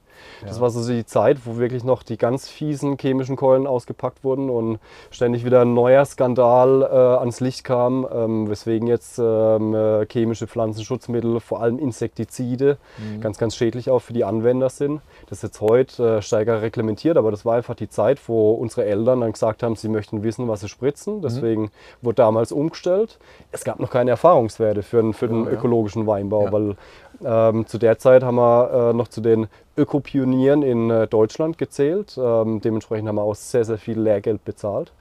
Das 0.45 0.59
war 0.59 0.69
so 0.69 0.87
die 0.87 1.05
Zeit, 1.05 1.45
wo 1.45 1.57
wirklich 1.57 1.83
noch 1.83 2.03
die 2.03 2.17
ganz 2.17 2.47
fiesen 2.47 2.97
chemischen 2.97 3.35
Keulen 3.35 3.67
ausgepackt 3.67 4.23
wurden 4.23 4.49
und 4.49 4.79
ständig 5.11 5.45
wieder 5.45 5.61
ein 5.61 5.73
neuer 5.73 6.05
Skandal 6.05 6.81
äh, 6.81 7.19
ans 7.19 7.39
Licht 7.39 7.63
kam, 7.63 8.07
ähm, 8.11 8.49
weswegen 8.49 8.87
jetzt 8.87 9.19
ähm, 9.19 9.73
äh, 9.73 10.05
chemische 10.07 10.47
Pflanzenschutzmittel, 10.47 11.39
vor 11.39 11.61
allem 11.61 11.79
Insektizide, 11.79 12.77
mhm. 12.97 13.21
ganz, 13.21 13.37
ganz 13.37 13.55
schädlich 13.55 13.89
auch 13.89 13.99
für 13.99 14.13
die 14.13 14.23
Anwender 14.23 14.69
sind. 14.69 15.01
Das 15.29 15.39
ist 15.39 15.43
jetzt 15.43 15.61
heute 15.61 16.17
äh, 16.17 16.21
stärker 16.21 16.61
reglementiert, 16.61 17.17
aber 17.17 17.31
das 17.31 17.45
war 17.45 17.55
einfach 17.55 17.75
die 17.75 17.89
Zeit, 17.89 18.19
wo 18.27 18.51
unsere 18.53 18.85
Eltern 18.85 19.21
dann 19.21 19.31
gesagt 19.31 19.63
haben, 19.63 19.75
sie 19.75 19.89
möchten 19.89 20.23
wissen, 20.23 20.47
was 20.47 20.61
sie 20.61 20.69
spritzen. 20.69 21.17
Mhm. 21.17 21.21
Deswegen 21.21 21.61
mhm. 21.63 21.69
wurde 22.01 22.15
damals 22.15 22.51
umgestellt. 22.51 23.19
Es 23.51 23.63
gab 23.63 23.79
noch 23.79 23.89
keine 23.89 24.11
Erfahrungswerte 24.11 24.83
für, 24.83 25.13
für 25.13 25.27
den 25.27 25.45
ja, 25.45 25.51
ökologischen 25.51 26.07
Weinbau, 26.07 26.45
ja. 26.45 26.51
weil 26.51 26.75
ähm, 27.23 27.65
zu 27.67 27.77
der 27.77 27.97
Zeit 27.97 28.23
haben 28.23 28.35
wir 28.35 28.89
äh, 28.91 28.93
noch 28.93 29.07
zu 29.07 29.21
den 29.21 29.47
Ökopionieren 29.77 30.63
in 30.63 30.89
äh, 30.89 31.07
Deutschland 31.07 31.57
gezählt. 31.57 32.17
Ähm, 32.17 32.61
dementsprechend 32.61 33.07
haben 33.07 33.15
wir 33.15 33.23
auch 33.23 33.35
sehr, 33.35 33.65
sehr 33.65 33.77
viel 33.77 33.99
Lehrgeld 33.99 34.43
bezahlt. 34.43 34.91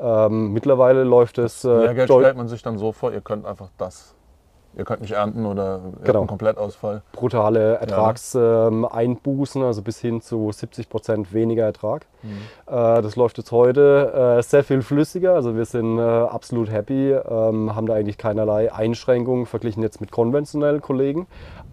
Ähm, 0.00 0.52
mittlerweile 0.52 1.04
läuft 1.04 1.38
es. 1.38 1.64
Äh, 1.64 1.68
Lehrgeld 1.68 2.10
stellt 2.10 2.36
man 2.36 2.48
sich 2.48 2.62
dann 2.62 2.78
so 2.78 2.92
vor, 2.92 3.12
ihr 3.12 3.20
könnt 3.20 3.46
einfach 3.46 3.68
das 3.78 4.14
Ihr 4.76 4.84
könnt 4.84 5.02
nicht 5.02 5.12
ernten 5.12 5.44
oder 5.44 5.80
genau. 6.02 6.20
einen 6.20 6.28
Komplettausfall. 6.28 7.02
Brutale 7.12 7.74
Ertragseinbußen, 7.74 9.60
ja. 9.60 9.66
ähm, 9.66 9.68
also 9.68 9.82
bis 9.82 9.98
hin 9.98 10.22
zu 10.22 10.50
70 10.50 10.88
Prozent 10.88 11.32
weniger 11.34 11.64
Ertrag. 11.64 12.06
Mhm. 12.22 12.30
Äh, 12.66 13.02
das 13.02 13.16
läuft 13.16 13.36
jetzt 13.36 13.52
heute 13.52 14.38
äh, 14.38 14.42
sehr 14.42 14.64
viel 14.64 14.80
flüssiger. 14.82 15.34
Also 15.34 15.56
wir 15.56 15.66
sind 15.66 15.98
äh, 15.98 16.02
absolut 16.02 16.70
happy, 16.70 17.12
ähm, 17.12 17.74
haben 17.74 17.86
da 17.86 17.94
eigentlich 17.94 18.16
keinerlei 18.16 18.72
Einschränkungen 18.72 19.44
verglichen 19.46 19.82
jetzt 19.82 20.00
mit 20.00 20.10
konventionellen 20.10 20.80
Kollegen. 20.80 21.26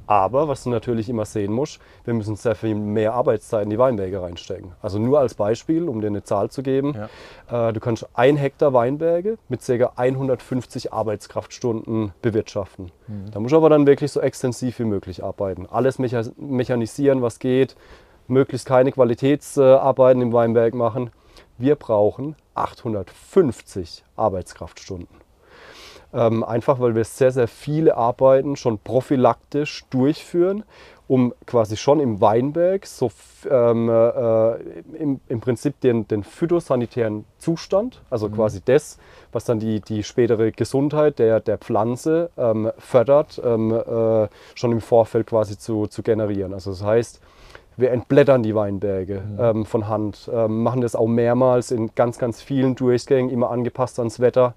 Aber 0.09 0.47
was 0.47 0.63
du 0.63 0.71
natürlich 0.71 1.07
immer 1.07 1.25
sehen 1.25 1.53
musst, 1.53 1.79
wir 2.03 2.15
müssen 2.15 2.35
sehr 2.35 2.55
viel 2.55 2.73
mehr 2.73 3.13
Arbeitszeit 3.13 3.65
in 3.65 3.69
die 3.69 3.77
Weinberge 3.77 4.19
reinstecken. 4.19 4.71
Also 4.81 4.97
nur 4.97 5.19
als 5.19 5.35
Beispiel, 5.35 5.87
um 5.87 6.01
dir 6.01 6.07
eine 6.07 6.23
Zahl 6.23 6.49
zu 6.49 6.63
geben. 6.63 6.95
Ja. 7.51 7.69
Äh, 7.69 7.73
du 7.73 7.79
kannst 7.79 8.07
ein 8.15 8.35
Hektar 8.35 8.73
Weinberge 8.73 9.37
mit 9.49 9.63
ca. 9.63 9.91
150 9.95 10.91
Arbeitskraftstunden 10.91 12.11
bewirtschaften. 12.23 12.91
Mhm. 13.07 13.29
Da 13.31 13.39
musst 13.39 13.51
du 13.51 13.57
aber 13.57 13.69
dann 13.69 13.85
wirklich 13.85 14.11
so 14.11 14.19
extensiv 14.19 14.79
wie 14.79 14.85
möglich 14.85 15.23
arbeiten. 15.23 15.67
Alles 15.69 15.99
mechanisieren, 15.99 17.21
was 17.21 17.37
geht, 17.37 17.75
möglichst 18.27 18.67
keine 18.67 18.91
Qualitätsarbeiten 18.91 20.23
im 20.23 20.33
Weinberg 20.33 20.73
machen. 20.73 21.11
Wir 21.59 21.75
brauchen 21.75 22.35
850 22.55 24.03
Arbeitskraftstunden. 24.15 25.28
Ähm, 26.11 26.43
einfach 26.43 26.79
weil 26.79 26.95
wir 26.95 27.03
sehr, 27.03 27.31
sehr 27.31 27.47
viele 27.47 27.95
Arbeiten 27.95 28.55
schon 28.55 28.79
prophylaktisch 28.79 29.85
durchführen, 29.91 30.63
um 31.07 31.33
quasi 31.45 31.75
schon 31.75 31.99
im 31.99 32.21
Weinberg 32.21 32.85
so 32.85 33.11
ähm, 33.49 33.89
äh, 33.89 34.53
im, 34.97 35.19
im, 35.27 35.39
Prinzip 35.39 35.79
den, 35.81 36.07
den 36.07 36.23
phytosanitären 36.23 37.25
Zustand, 37.39 38.01
also 38.09 38.27
mhm. 38.27 38.35
quasi 38.35 38.61
das, 38.63 38.97
was 39.31 39.43
dann 39.45 39.59
die, 39.59 39.81
die 39.81 40.03
spätere 40.03 40.51
Gesundheit 40.51 41.19
der, 41.19 41.39
der 41.39 41.57
Pflanze 41.57 42.29
ähm, 42.37 42.71
fördert, 42.77 43.41
ähm, 43.43 43.71
äh, 43.71 44.27
schon 44.55 44.71
im 44.71 44.81
Vorfeld 44.81 45.27
quasi 45.27 45.57
zu, 45.57 45.87
zu 45.87 46.03
generieren. 46.03 46.53
Also 46.53 46.71
das 46.71 46.83
heißt, 46.83 47.21
wir 47.79 47.91
entblättern 47.91 48.43
die 48.43 48.53
Weinberge 48.53 49.21
mhm. 49.21 49.39
ähm, 49.39 49.65
von 49.65 49.87
Hand, 49.87 50.29
ähm, 50.31 50.63
machen 50.63 50.81
das 50.81 50.95
auch 50.95 51.07
mehrmals 51.07 51.71
in 51.71 51.89
ganz, 51.95 52.19
ganz 52.19 52.41
vielen 52.41 52.75
Durchgängen, 52.75 53.31
immer 53.31 53.49
angepasst 53.49 53.99
ans 53.99 54.19
Wetter. 54.19 54.53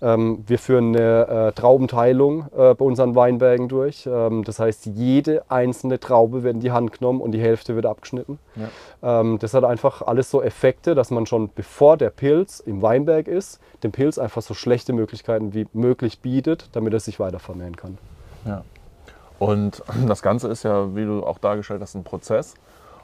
Ähm, 0.00 0.44
wir 0.46 0.58
führen 0.58 0.94
eine 0.94 1.48
äh, 1.48 1.52
Traubenteilung 1.52 2.46
äh, 2.56 2.74
bei 2.74 2.84
unseren 2.84 3.14
Weinbergen 3.14 3.68
durch. 3.68 4.06
Ähm, 4.06 4.44
das 4.44 4.60
heißt, 4.60 4.86
jede 4.86 5.42
einzelne 5.50 5.98
Traube 5.98 6.42
wird 6.42 6.54
in 6.54 6.60
die 6.60 6.70
Hand 6.70 6.92
genommen 6.92 7.20
und 7.20 7.32
die 7.32 7.40
Hälfte 7.40 7.74
wird 7.74 7.86
abgeschnitten. 7.86 8.38
Ja. 8.56 9.20
Ähm, 9.20 9.38
das 9.38 9.54
hat 9.54 9.64
einfach 9.64 10.02
alles 10.02 10.30
so 10.30 10.42
Effekte, 10.42 10.94
dass 10.94 11.10
man 11.10 11.26
schon 11.26 11.50
bevor 11.54 11.96
der 11.96 12.10
Pilz 12.10 12.60
im 12.60 12.80
Weinberg 12.82 13.26
ist, 13.26 13.60
dem 13.82 13.90
Pilz 13.90 14.18
einfach 14.18 14.42
so 14.42 14.54
schlechte 14.54 14.92
Möglichkeiten 14.92 15.52
wie 15.52 15.66
möglich 15.72 16.20
bietet, 16.20 16.68
damit 16.72 16.92
er 16.92 17.00
sich 17.00 17.18
weiter 17.18 17.40
vermehren 17.40 17.76
kann. 17.76 17.98
Ja. 18.44 18.62
Und 19.38 19.82
das 20.06 20.22
Ganze 20.22 20.48
ist 20.48 20.62
ja, 20.62 20.94
wie 20.94 21.04
du 21.04 21.24
auch 21.24 21.38
dargestellt 21.38 21.80
hast, 21.80 21.94
ein 21.94 22.04
Prozess. 22.04 22.54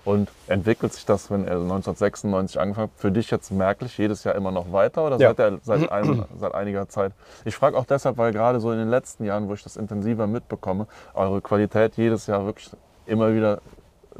Und 0.04 0.28
entwickelt 0.48 0.92
sich 0.92 1.06
das, 1.06 1.30
wenn 1.30 1.46
er 1.46 1.54
1996 1.54 2.60
angefangen 2.60 2.88
hat, 2.88 3.00
für 3.00 3.10
dich 3.10 3.30
jetzt 3.30 3.50
merklich 3.50 3.96
jedes 3.96 4.24
Jahr 4.24 4.34
immer 4.34 4.50
noch 4.50 4.72
weiter 4.72 5.06
oder 5.06 5.18
ja. 5.18 5.30
seit, 5.30 5.38
er, 5.38 5.58
seit, 5.62 5.90
ein, 5.92 6.24
seit, 6.38 6.54
einiger 6.54 6.88
Zeit? 6.88 7.12
Ich 7.44 7.54
frage 7.54 7.76
auch 7.76 7.86
deshalb, 7.86 8.18
weil 8.18 8.32
gerade 8.32 8.60
so 8.60 8.70
in 8.70 8.78
den 8.78 8.90
letzten 8.90 9.24
Jahren, 9.24 9.48
wo 9.48 9.54
ich 9.54 9.62
das 9.62 9.76
intensiver 9.76 10.26
mitbekomme, 10.26 10.86
eure 11.14 11.40
Qualität 11.40 11.96
jedes 11.96 12.26
Jahr 12.26 12.44
wirklich 12.44 12.70
immer 13.06 13.34
wieder. 13.34 13.60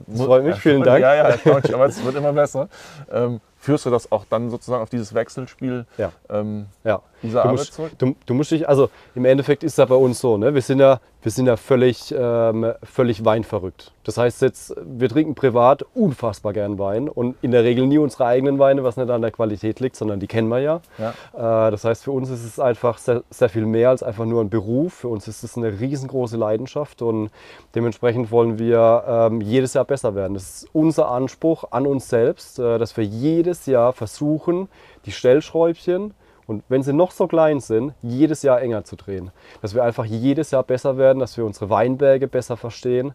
Das 0.06 0.22
freut 0.22 0.44
mich, 0.44 0.56
vielen 0.56 0.82
Dank. 0.82 1.00
Ja, 1.00 1.14
ja, 1.14 1.38
aber 1.72 1.86
es 1.86 2.04
wird 2.04 2.16
immer 2.16 2.32
besser. 2.32 2.68
Ähm, 3.12 3.40
führst 3.64 3.86
du 3.86 3.90
das 3.90 4.12
auch 4.12 4.24
dann 4.28 4.50
sozusagen 4.50 4.82
auf 4.82 4.90
dieses 4.90 5.14
Wechselspiel 5.14 5.86
ja. 5.96 6.12
Ähm, 6.28 6.66
ja. 6.84 7.00
dieser 7.22 7.44
du 7.44 7.48
musst, 7.48 7.80
du, 7.98 8.14
du, 8.26 8.34
musst 8.34 8.50
dich, 8.50 8.68
also 8.68 8.90
im 9.14 9.24
Endeffekt 9.24 9.64
ist 9.64 9.72
es 9.72 9.76
ja 9.78 9.86
bei 9.86 9.94
uns 9.94 10.20
so, 10.20 10.36
ne? 10.36 10.54
wir 10.54 10.62
sind 10.62 10.80
ja, 10.80 11.00
wir 11.22 11.32
sind 11.32 11.46
ja 11.46 11.56
völlig, 11.56 12.14
ähm, 12.16 12.72
völlig 12.82 13.24
weinverrückt. 13.24 13.92
Das 14.04 14.18
heißt 14.18 14.42
jetzt, 14.42 14.74
wir 14.84 15.08
trinken 15.08 15.34
privat 15.34 15.82
unfassbar 15.94 16.52
gern 16.52 16.78
Wein 16.78 17.08
und 17.08 17.36
in 17.40 17.50
der 17.50 17.64
Regel 17.64 17.86
nie 17.86 17.96
unsere 17.96 18.26
eigenen 18.26 18.58
Weine, 18.58 18.84
was 18.84 18.98
nicht 18.98 19.08
an 19.08 19.22
der 19.22 19.30
Qualität 19.30 19.80
liegt, 19.80 19.96
sondern 19.96 20.20
die 20.20 20.26
kennen 20.26 20.48
wir 20.48 20.58
ja. 20.58 20.80
ja. 20.98 21.68
Äh, 21.68 21.70
das 21.70 21.84
heißt, 21.84 22.04
für 22.04 22.10
uns 22.10 22.28
ist 22.28 22.44
es 22.44 22.60
einfach 22.60 22.98
sehr, 22.98 23.22
sehr 23.30 23.48
viel 23.48 23.64
mehr 23.64 23.88
als 23.88 24.02
einfach 24.02 24.26
nur 24.26 24.42
ein 24.42 24.50
Beruf. 24.50 24.92
Für 24.92 25.08
uns 25.08 25.26
ist 25.26 25.42
es 25.42 25.56
eine 25.56 25.80
riesengroße 25.80 26.36
Leidenschaft 26.36 27.00
und 27.00 27.30
dementsprechend 27.74 28.30
wollen 28.30 28.58
wir 28.58 29.04
ähm, 29.08 29.40
jedes 29.40 29.72
Jahr 29.72 29.86
besser 29.86 30.14
werden. 30.14 30.34
Das 30.34 30.42
ist 30.42 30.68
unser 30.74 31.10
Anspruch 31.10 31.64
an 31.70 31.86
uns 31.86 32.10
selbst, 32.10 32.58
äh, 32.58 32.78
dass 32.78 32.94
wir 32.98 33.04
jedes 33.04 33.53
Jahr 33.66 33.92
versuchen, 33.92 34.68
die 35.06 35.12
Stellschräubchen 35.12 36.14
und 36.46 36.62
wenn 36.68 36.82
sie 36.82 36.92
noch 36.92 37.10
so 37.10 37.26
klein 37.26 37.60
sind, 37.60 37.94
jedes 38.02 38.42
Jahr 38.42 38.60
enger 38.60 38.84
zu 38.84 38.96
drehen. 38.96 39.30
Dass 39.62 39.74
wir 39.74 39.82
einfach 39.82 40.04
jedes 40.04 40.50
Jahr 40.50 40.62
besser 40.62 40.98
werden, 40.98 41.18
dass 41.18 41.36
wir 41.36 41.44
unsere 41.44 41.70
Weinberge 41.70 42.28
besser 42.28 42.56
verstehen. 42.56 43.14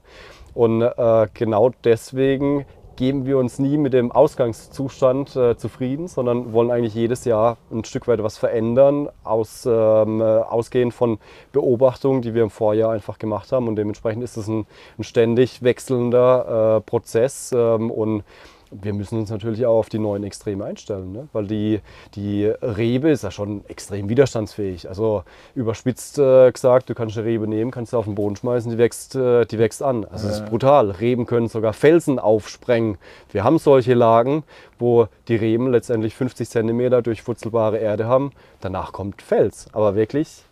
Und 0.53 0.81
äh, 0.81 1.27
genau 1.33 1.71
deswegen 1.83 2.65
geben 2.95 3.25
wir 3.25 3.37
uns 3.37 3.59
nie 3.59 3.77
mit 3.77 3.93
dem 3.93 4.11
Ausgangszustand 4.11 5.33
äh, 5.37 5.55
zufrieden, 5.55 6.09
sondern 6.09 6.51
wollen 6.51 6.69
eigentlich 6.69 6.95
jedes 6.95 7.23
Jahr 7.23 7.55
ein 7.71 7.85
Stück 7.85 8.09
weit 8.09 8.21
was 8.21 8.37
verändern, 8.37 9.07
aus, 9.23 9.65
ähm, 9.65 10.19
äh, 10.19 10.23
ausgehend 10.23 10.93
von 10.93 11.17
Beobachtungen, 11.53 12.21
die 12.21 12.33
wir 12.33 12.43
im 12.43 12.49
Vorjahr 12.49 12.91
einfach 12.91 13.17
gemacht 13.17 13.53
haben. 13.53 13.69
Und 13.69 13.77
dementsprechend 13.77 14.21
ist 14.21 14.35
es 14.35 14.49
ein, 14.49 14.65
ein 14.97 15.03
ständig 15.05 15.63
wechselnder 15.63 16.77
äh, 16.77 16.81
Prozess 16.81 17.53
ähm, 17.55 17.89
und 17.89 18.23
wir 18.71 18.93
müssen 18.93 19.19
uns 19.19 19.29
natürlich 19.29 19.65
auch 19.65 19.79
auf 19.79 19.89
die 19.89 19.99
neuen 19.99 20.23
Extreme 20.23 20.65
einstellen, 20.65 21.11
ne? 21.11 21.27
weil 21.33 21.47
die, 21.47 21.81
die 22.15 22.45
Rebe 22.45 23.09
ist 23.09 23.23
ja 23.23 23.31
schon 23.31 23.63
extrem 23.67 24.09
widerstandsfähig. 24.09 24.87
Also 24.87 25.23
überspitzt 25.55 26.19
äh, 26.19 26.51
gesagt, 26.51 26.89
du 26.89 26.95
kannst 26.95 27.17
eine 27.17 27.25
Rebe 27.25 27.47
nehmen, 27.47 27.71
kannst 27.71 27.91
sie 27.91 27.97
auf 27.97 28.05
den 28.05 28.15
Boden 28.15 28.35
schmeißen, 28.35 28.71
die 28.71 28.77
wächst, 28.77 29.15
äh, 29.15 29.45
die 29.45 29.59
wächst 29.59 29.81
an. 29.81 30.05
Also 30.05 30.27
das 30.27 30.39
ist 30.39 30.45
brutal. 30.45 30.91
Reben 30.91 31.25
können 31.25 31.47
sogar 31.47 31.73
Felsen 31.73 32.19
aufsprengen. 32.19 32.97
Wir 33.31 33.43
haben 33.43 33.57
solche 33.57 33.93
Lagen, 33.93 34.43
wo 34.77 35.07
die 35.27 35.35
Reben 35.35 35.71
letztendlich 35.71 36.15
50 36.15 36.49
cm 36.49 37.03
durchwurzelbare 37.03 37.77
Erde 37.77 38.05
haben. 38.05 38.31
Danach 38.61 38.91
kommt 38.91 39.21
Fels, 39.21 39.67
aber 39.73 39.95
wirklich 39.95 40.43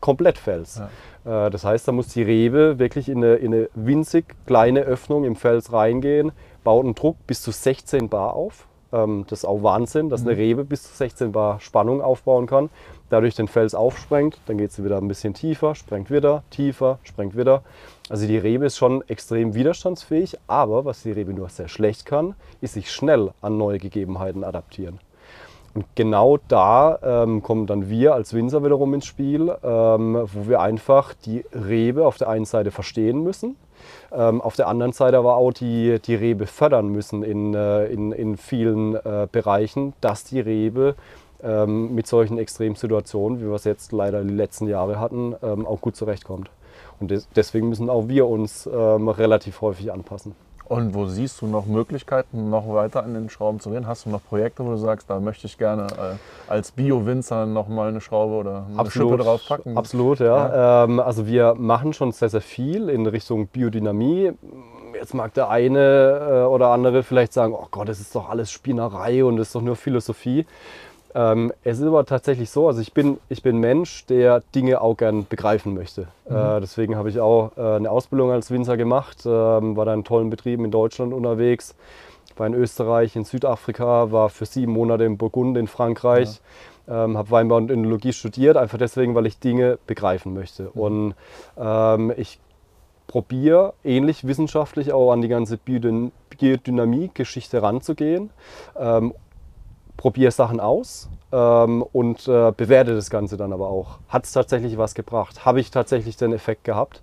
komplett 0.00 0.38
Fels. 0.38 0.80
Ja. 1.24 1.46
Äh, 1.46 1.50
das 1.50 1.64
heißt, 1.64 1.86
da 1.86 1.92
muss 1.92 2.08
die 2.08 2.22
Rebe 2.22 2.78
wirklich 2.78 3.08
in 3.08 3.18
eine, 3.18 3.36
in 3.36 3.54
eine 3.54 3.68
winzig 3.74 4.34
kleine 4.46 4.80
Öffnung 4.80 5.24
im 5.24 5.36
Fels 5.36 5.72
reingehen, 5.72 6.32
baut 6.64 6.84
einen 6.84 6.94
Druck 6.94 7.16
bis 7.26 7.42
zu 7.42 7.50
16 7.50 8.08
Bar 8.08 8.34
auf. 8.34 8.66
Ähm, 8.92 9.24
das 9.28 9.40
ist 9.40 9.44
auch 9.44 9.62
Wahnsinn, 9.62 10.08
dass 10.08 10.22
eine 10.22 10.32
mhm. 10.32 10.38
Rebe 10.38 10.64
bis 10.64 10.84
zu 10.84 10.94
16 10.94 11.32
Bar 11.32 11.60
Spannung 11.60 12.00
aufbauen 12.00 12.46
kann. 12.46 12.70
Dadurch 13.08 13.36
den 13.36 13.46
Fels 13.46 13.74
aufsprengt, 13.74 14.38
dann 14.46 14.58
geht 14.58 14.72
sie 14.72 14.84
wieder 14.84 14.98
ein 14.98 15.06
bisschen 15.06 15.32
tiefer, 15.32 15.76
sprengt 15.76 16.10
wieder, 16.10 16.42
tiefer, 16.50 16.98
sprengt 17.04 17.36
wieder. 17.36 17.62
Also 18.08 18.26
die 18.26 18.38
Rebe 18.38 18.66
ist 18.66 18.76
schon 18.76 19.02
extrem 19.08 19.54
widerstandsfähig, 19.54 20.38
aber 20.48 20.84
was 20.84 21.02
die 21.02 21.12
Rebe 21.12 21.32
nur 21.32 21.48
sehr 21.48 21.68
schlecht 21.68 22.04
kann, 22.04 22.34
ist 22.60 22.74
sich 22.74 22.90
schnell 22.90 23.30
an 23.40 23.58
neue 23.58 23.78
Gegebenheiten 23.78 24.42
adaptieren. 24.42 24.98
Und 25.76 25.84
genau 25.94 26.38
da 26.48 26.98
ähm, 27.02 27.42
kommen 27.42 27.66
dann 27.66 27.90
wir 27.90 28.14
als 28.14 28.32
Winzer 28.32 28.64
wiederum 28.64 28.94
ins 28.94 29.04
Spiel, 29.04 29.54
ähm, 29.62 30.26
wo 30.32 30.48
wir 30.48 30.62
einfach 30.62 31.12
die 31.12 31.44
Rebe 31.52 32.06
auf 32.06 32.16
der 32.16 32.30
einen 32.30 32.46
Seite 32.46 32.70
verstehen 32.70 33.22
müssen, 33.22 33.56
ähm, 34.10 34.40
auf 34.40 34.56
der 34.56 34.68
anderen 34.68 34.92
Seite 34.92 35.18
aber 35.18 35.36
auch 35.36 35.52
die, 35.52 35.98
die 36.00 36.14
Rebe 36.14 36.46
fördern 36.46 36.88
müssen 36.88 37.22
in, 37.22 37.52
äh, 37.52 37.88
in, 37.88 38.12
in 38.12 38.38
vielen 38.38 38.94
äh, 38.94 39.28
Bereichen, 39.30 39.92
dass 40.00 40.24
die 40.24 40.40
Rebe 40.40 40.94
ähm, 41.42 41.94
mit 41.94 42.06
solchen 42.06 42.38
Extremsituationen, 42.38 43.40
wie 43.40 43.44
wir 43.44 43.56
es 43.56 43.64
jetzt 43.64 43.92
leider 43.92 44.24
die 44.24 44.32
letzten 44.32 44.68
Jahre 44.68 44.98
hatten, 44.98 45.34
ähm, 45.42 45.66
auch 45.66 45.82
gut 45.82 45.94
zurechtkommt. 45.94 46.48
Und 47.00 47.10
des, 47.10 47.28
deswegen 47.36 47.68
müssen 47.68 47.90
auch 47.90 48.08
wir 48.08 48.26
uns 48.28 48.66
ähm, 48.66 49.10
relativ 49.10 49.60
häufig 49.60 49.92
anpassen. 49.92 50.34
Und 50.68 50.94
wo 50.94 51.06
siehst 51.06 51.40
du 51.40 51.46
noch 51.46 51.66
Möglichkeiten, 51.66 52.50
noch 52.50 52.68
weiter 52.68 53.04
an 53.04 53.14
den 53.14 53.30
Schrauben 53.30 53.60
zu 53.60 53.70
gehen? 53.70 53.86
Hast 53.86 54.04
du 54.04 54.10
noch 54.10 54.20
Projekte, 54.24 54.64
wo 54.64 54.70
du 54.70 54.76
sagst, 54.76 55.08
da 55.08 55.20
möchte 55.20 55.46
ich 55.46 55.58
gerne 55.58 55.86
äh, 55.86 56.50
als 56.50 56.72
Bio-Winzer 56.72 57.46
noch 57.46 57.68
mal 57.68 57.88
eine 57.88 58.00
Schraube 58.00 58.34
oder 58.34 58.66
eine 58.68 58.78
Absolut. 58.78 59.12
Schippe 59.12 59.22
drauf 59.22 59.42
packen? 59.46 59.78
Absolut, 59.78 60.18
ja. 60.18 60.26
ja. 60.26 60.84
Ähm, 60.84 60.98
also 60.98 61.28
wir 61.28 61.54
machen 61.54 61.92
schon 61.92 62.10
sehr, 62.10 62.30
sehr 62.30 62.40
viel 62.40 62.88
in 62.88 63.06
Richtung 63.06 63.46
Biodynamie. 63.46 64.32
Jetzt 64.94 65.14
mag 65.14 65.34
der 65.34 65.50
eine 65.50 66.42
äh, 66.42 66.46
oder 66.46 66.68
andere 66.70 67.04
vielleicht 67.04 67.32
sagen, 67.32 67.54
oh 67.54 67.68
Gott, 67.70 67.88
das 67.88 68.00
ist 68.00 68.12
doch 68.16 68.28
alles 68.28 68.50
Spinnerei 68.50 69.24
und 69.24 69.36
das 69.36 69.48
ist 69.48 69.54
doch 69.54 69.62
nur 69.62 69.76
Philosophie. 69.76 70.46
Ähm, 71.16 71.50
es 71.64 71.80
ist 71.80 71.86
aber 71.86 72.04
tatsächlich 72.04 72.50
so, 72.50 72.68
also 72.68 72.82
ich 72.82 72.92
bin, 72.92 73.16
ich 73.30 73.42
bin 73.42 73.56
Mensch, 73.56 74.04
der 74.04 74.42
Dinge 74.54 74.82
auch 74.82 74.98
gern 74.98 75.26
begreifen 75.26 75.72
möchte. 75.72 76.08
Mhm. 76.28 76.36
Äh, 76.36 76.60
deswegen 76.60 76.96
habe 76.96 77.08
ich 77.08 77.20
auch 77.20 77.52
äh, 77.56 77.76
eine 77.76 77.90
Ausbildung 77.90 78.30
als 78.30 78.50
Winzer 78.50 78.76
gemacht, 78.76 79.24
äh, 79.24 79.30
war 79.30 79.86
da 79.86 79.94
in 79.94 80.04
tollen 80.04 80.28
Betrieben 80.28 80.66
in 80.66 80.70
Deutschland 80.70 81.14
unterwegs, 81.14 81.74
war 82.36 82.46
in 82.46 82.52
Österreich, 82.52 83.16
in 83.16 83.24
Südafrika, 83.24 84.12
war 84.12 84.28
für 84.28 84.44
sieben 84.44 84.72
Monate 84.72 85.04
in 85.04 85.16
Burgund 85.16 85.56
in 85.56 85.68
Frankreich. 85.68 86.42
Ja. 86.86 86.88
Ähm, 86.88 87.18
habe 87.18 87.32
Weinbau 87.32 87.56
und 87.56 87.70
Önologie 87.70 88.12
studiert, 88.12 88.56
einfach 88.56 88.78
deswegen, 88.78 89.16
weil 89.16 89.26
ich 89.26 89.40
Dinge 89.40 89.76
begreifen 89.88 90.34
möchte. 90.34 90.70
Mhm. 90.74 90.80
Und 90.80 91.14
ähm, 91.58 92.12
ich 92.16 92.38
probiere 93.06 93.72
ähnlich 93.82 94.26
wissenschaftlich 94.26 94.92
auch 94.92 95.12
an 95.12 95.22
die 95.22 95.28
ganze 95.28 95.56
Biodynamie-Geschichte 95.56 97.62
ranzugehen, 97.62 98.28
ähm, 98.78 99.14
probiere 99.96 100.30
Sachen 100.30 100.60
aus 100.60 101.08
ähm, 101.32 101.82
und 101.92 102.28
äh, 102.28 102.52
bewerte 102.56 102.94
das 102.94 103.10
Ganze 103.10 103.36
dann 103.36 103.52
aber 103.52 103.68
auch. 103.68 103.98
Hat 104.08 104.24
es 104.24 104.32
tatsächlich 104.32 104.78
was 104.78 104.94
gebracht? 104.94 105.44
Habe 105.44 105.60
ich 105.60 105.70
tatsächlich 105.70 106.16
den 106.16 106.32
Effekt 106.32 106.64
gehabt? 106.64 107.02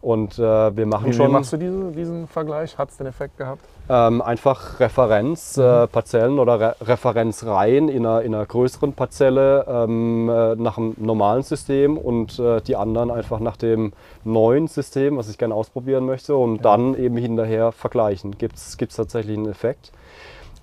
Und 0.00 0.38
äh, 0.38 0.76
wir 0.76 0.86
machen 0.86 1.08
wie, 1.08 1.12
schon. 1.12 1.28
Wie 1.28 1.32
machst 1.32 1.52
du 1.52 1.56
diese, 1.56 1.90
diesen 1.90 2.28
Vergleich? 2.28 2.78
Hat 2.78 2.90
es 2.90 2.98
den 2.98 3.06
Effekt 3.06 3.36
gehabt? 3.36 3.62
Ähm, 3.88 4.22
einfach 4.22 4.78
Referenzparzellen 4.78 6.32
mhm. 6.34 6.38
äh, 6.38 6.42
oder 6.42 6.60
Re 6.60 6.76
Referenzreihen 6.80 7.88
in 7.88 8.06
einer, 8.06 8.22
in 8.22 8.34
einer, 8.34 8.46
größeren 8.46 8.92
Parzelle 8.92 9.64
ähm, 9.66 10.28
äh, 10.28 10.54
nach 10.54 10.78
einem 10.78 10.94
normalen 10.98 11.42
System 11.42 11.98
und 11.98 12.38
äh, 12.38 12.60
die 12.60 12.76
anderen 12.76 13.10
einfach 13.10 13.40
nach 13.40 13.56
dem 13.56 13.92
neuen 14.24 14.68
System, 14.68 15.16
was 15.16 15.28
ich 15.30 15.38
gerne 15.38 15.54
ausprobieren 15.54 16.06
möchte 16.06 16.36
und 16.36 16.56
ja. 16.56 16.62
dann 16.62 16.94
eben 16.94 17.16
hinterher 17.16 17.72
vergleichen. 17.72 18.38
Gibt 18.38 18.56
es 18.56 18.76
tatsächlich 18.76 19.36
einen 19.36 19.48
Effekt? 19.48 19.90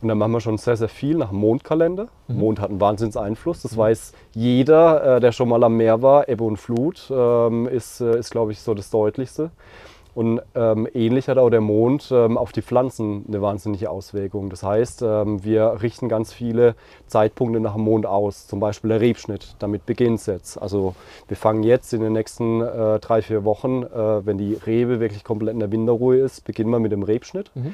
Und 0.06 0.10
dann 0.10 0.20
machen 0.20 0.34
wir 0.34 0.40
schon 0.40 0.60
sehr, 0.60 0.78
sehr 0.78 0.88
viel 0.88 1.18
nach 1.18 1.30
dem 1.30 1.40
Mondkalender. 1.40 2.10
Mhm. 2.28 2.38
Mond 2.38 2.62
hat 2.62 2.70
einen 2.70 2.80
Wahnsinnseinfluss. 2.80 3.64
Das 3.64 3.72
mhm. 3.72 3.78
weiß 3.78 4.14
jeder, 4.36 5.16
äh, 5.16 5.20
der 5.20 5.32
schon 5.32 5.50
mal 5.50 5.64
am 5.64 5.78
Meer 5.78 6.04
war. 6.04 6.30
Ebbe 6.30 6.44
und 6.44 6.58
Flut 6.58 7.10
ähm, 7.10 7.68
ist, 7.68 8.02
äh, 8.02 8.20
ist 8.20 8.30
glaube 8.30 8.52
ich, 8.52 8.60
so 8.60 8.76
das 8.76 8.92
Deutlichste. 8.92 9.50
Und 10.14 10.44
ähm, 10.54 10.88
ähnlich 10.94 11.28
hat 11.28 11.40
auch 11.40 11.50
der 11.50 11.62
Mond 11.62 12.10
ähm, 12.12 12.38
auf 12.38 12.52
die 12.52 12.62
Pflanzen 12.62 13.26
eine 13.28 13.42
wahnsinnige 13.42 13.90
Auswirkung. 13.90 14.52
Das 14.52 14.62
heißt, 14.62 15.02
ähm, 15.02 15.44
wir 15.44 15.82
richten 15.82 16.08
ganz 16.08 16.32
viele 16.32 16.76
Zeitpunkte 17.08 17.60
nach 17.60 17.74
dem 17.74 17.82
Mond 17.82 18.06
aus. 18.06 18.46
Zum 18.46 18.60
Beispiel 18.60 18.90
der 18.90 19.02
Rebschnitt. 19.02 19.56
Damit 19.58 19.88
beginnt 19.88 20.20
es 20.20 20.28
jetzt. 20.28 20.62
Also 20.62 20.94
wir 21.28 21.36
fangen 21.36 21.64
jetzt 21.64 21.96
in 21.96 22.02
den 22.02 22.14
nächsten 22.14 22.62
äh, 22.62 23.00
drei, 23.00 23.24
vier 23.24 23.44
Wochen, 23.44 23.82
äh, 23.82 24.24
wenn 24.24 24.38
die 24.38 24.54
Rebe 24.54 25.00
wirklich 25.00 25.24
komplett 25.24 25.56
in 25.56 25.62
der 25.62 25.72
Winterruhe 25.72 26.18
ist, 26.18 26.46
beginnen 26.46 26.70
wir 26.70 26.80
mit 26.80 26.92
dem 26.92 27.02
Rebschnitt. 27.02 27.50
Mhm. 27.56 27.74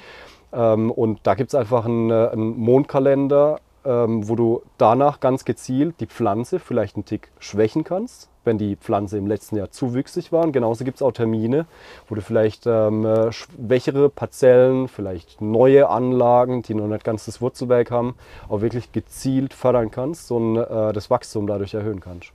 Ähm, 0.54 0.92
und 0.92 1.20
da 1.24 1.36
gibt 1.36 1.50
es 1.50 1.56
einfach 1.56 1.86
einen, 1.86 2.10
äh, 2.10 2.30
einen 2.32 2.58
Mondkalender, 2.58 3.60
ähm, 3.84 4.28
wo 4.28 4.36
du 4.36 4.62
danach 4.78 5.20
ganz 5.20 5.46
gezielt 5.46 5.96
die 6.00 6.06
Pflanze 6.06 6.60
vielleicht 6.60 6.96
einen 6.96 7.06
Tick 7.06 7.30
schwächen 7.40 7.84
kannst, 7.84 8.30
wenn 8.44 8.58
die 8.58 8.76
Pflanze 8.76 9.18
im 9.18 9.28
letzten 9.28 9.56
Jahr 9.56 9.72
zu 9.72 9.94
wüchsig 9.94 10.32
war. 10.32 10.44
Und 10.44 10.52
genauso 10.52 10.84
gibt 10.84 10.98
es 10.98 11.02
auch 11.02 11.12
Termine, 11.12 11.66
wo 12.08 12.16
du 12.16 12.22
vielleicht 12.22 12.68
ähm, 12.68 13.06
äh, 13.06 13.32
schwächere 13.32 14.10
Parzellen, 14.10 14.88
vielleicht 14.88 15.42
neue 15.42 15.90
Anlagen, 15.90 16.62
die 16.62 16.76
noch 16.76 16.88
nicht 16.88 17.04
ganz 17.04 17.26
das 17.26 17.42
Wurzelwerk 17.42 17.92
haben, 17.92 18.16
auch 18.50 18.62
wirklich 18.62 18.92
gezielt 18.92 19.54
fördern 19.54 19.90
kannst 19.90 20.32
und 20.32 20.58
äh, 20.58 20.94
das 20.94 21.10
Wachstum 21.10 21.48
dadurch 21.48 21.74
erhöhen 21.74 22.02
kannst. 22.02 22.34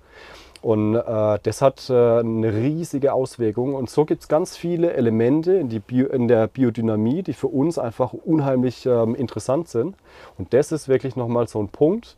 Und 0.67 0.97
äh, 0.97 1.39
das 1.45 1.63
hat 1.63 1.89
äh, 1.91 1.93
eine 2.19 2.53
riesige 2.53 3.13
Auswirkung. 3.13 3.77
Und 3.77 3.89
so 3.89 4.05
gibt 4.05 4.23
es 4.23 4.29
ganz 4.29 4.57
viele 4.57 4.95
Elemente 4.95 5.53
in, 5.55 5.69
Bio, 5.69 6.09
in, 6.09 6.27
der 6.27 6.49
Biodynamie, 6.49 7.23
die 7.23 7.35
für 7.35 7.47
uns 7.47 7.79
einfach 7.79 8.13
unheimlich 8.13 8.85
ähm, 8.85 9.15
interessant 9.15 9.69
sind. 9.69 9.95
Und 10.39 10.53
das 10.53 10.73
ist 10.73 10.89
wirklich 10.89 11.15
nochmal 11.15 11.47
so 11.47 11.61
ein 11.61 11.69
Punkt, 11.69 12.17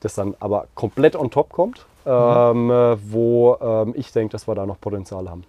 das 0.00 0.14
dann 0.14 0.34
aber 0.38 0.66
komplett 0.74 1.16
on 1.16 1.30
top 1.30 1.48
kommt, 1.48 1.86
mhm. 2.04 2.10
ähm, 2.12 2.70
äh, 2.70 2.96
wo 3.10 3.56
ähm, 3.58 3.94
ich 3.96 4.12
denke, 4.12 4.32
dass 4.32 4.46
wir 4.46 4.54
da 4.54 4.66
noch 4.66 4.78
Potenzial 4.78 5.30
haben. 5.30 5.44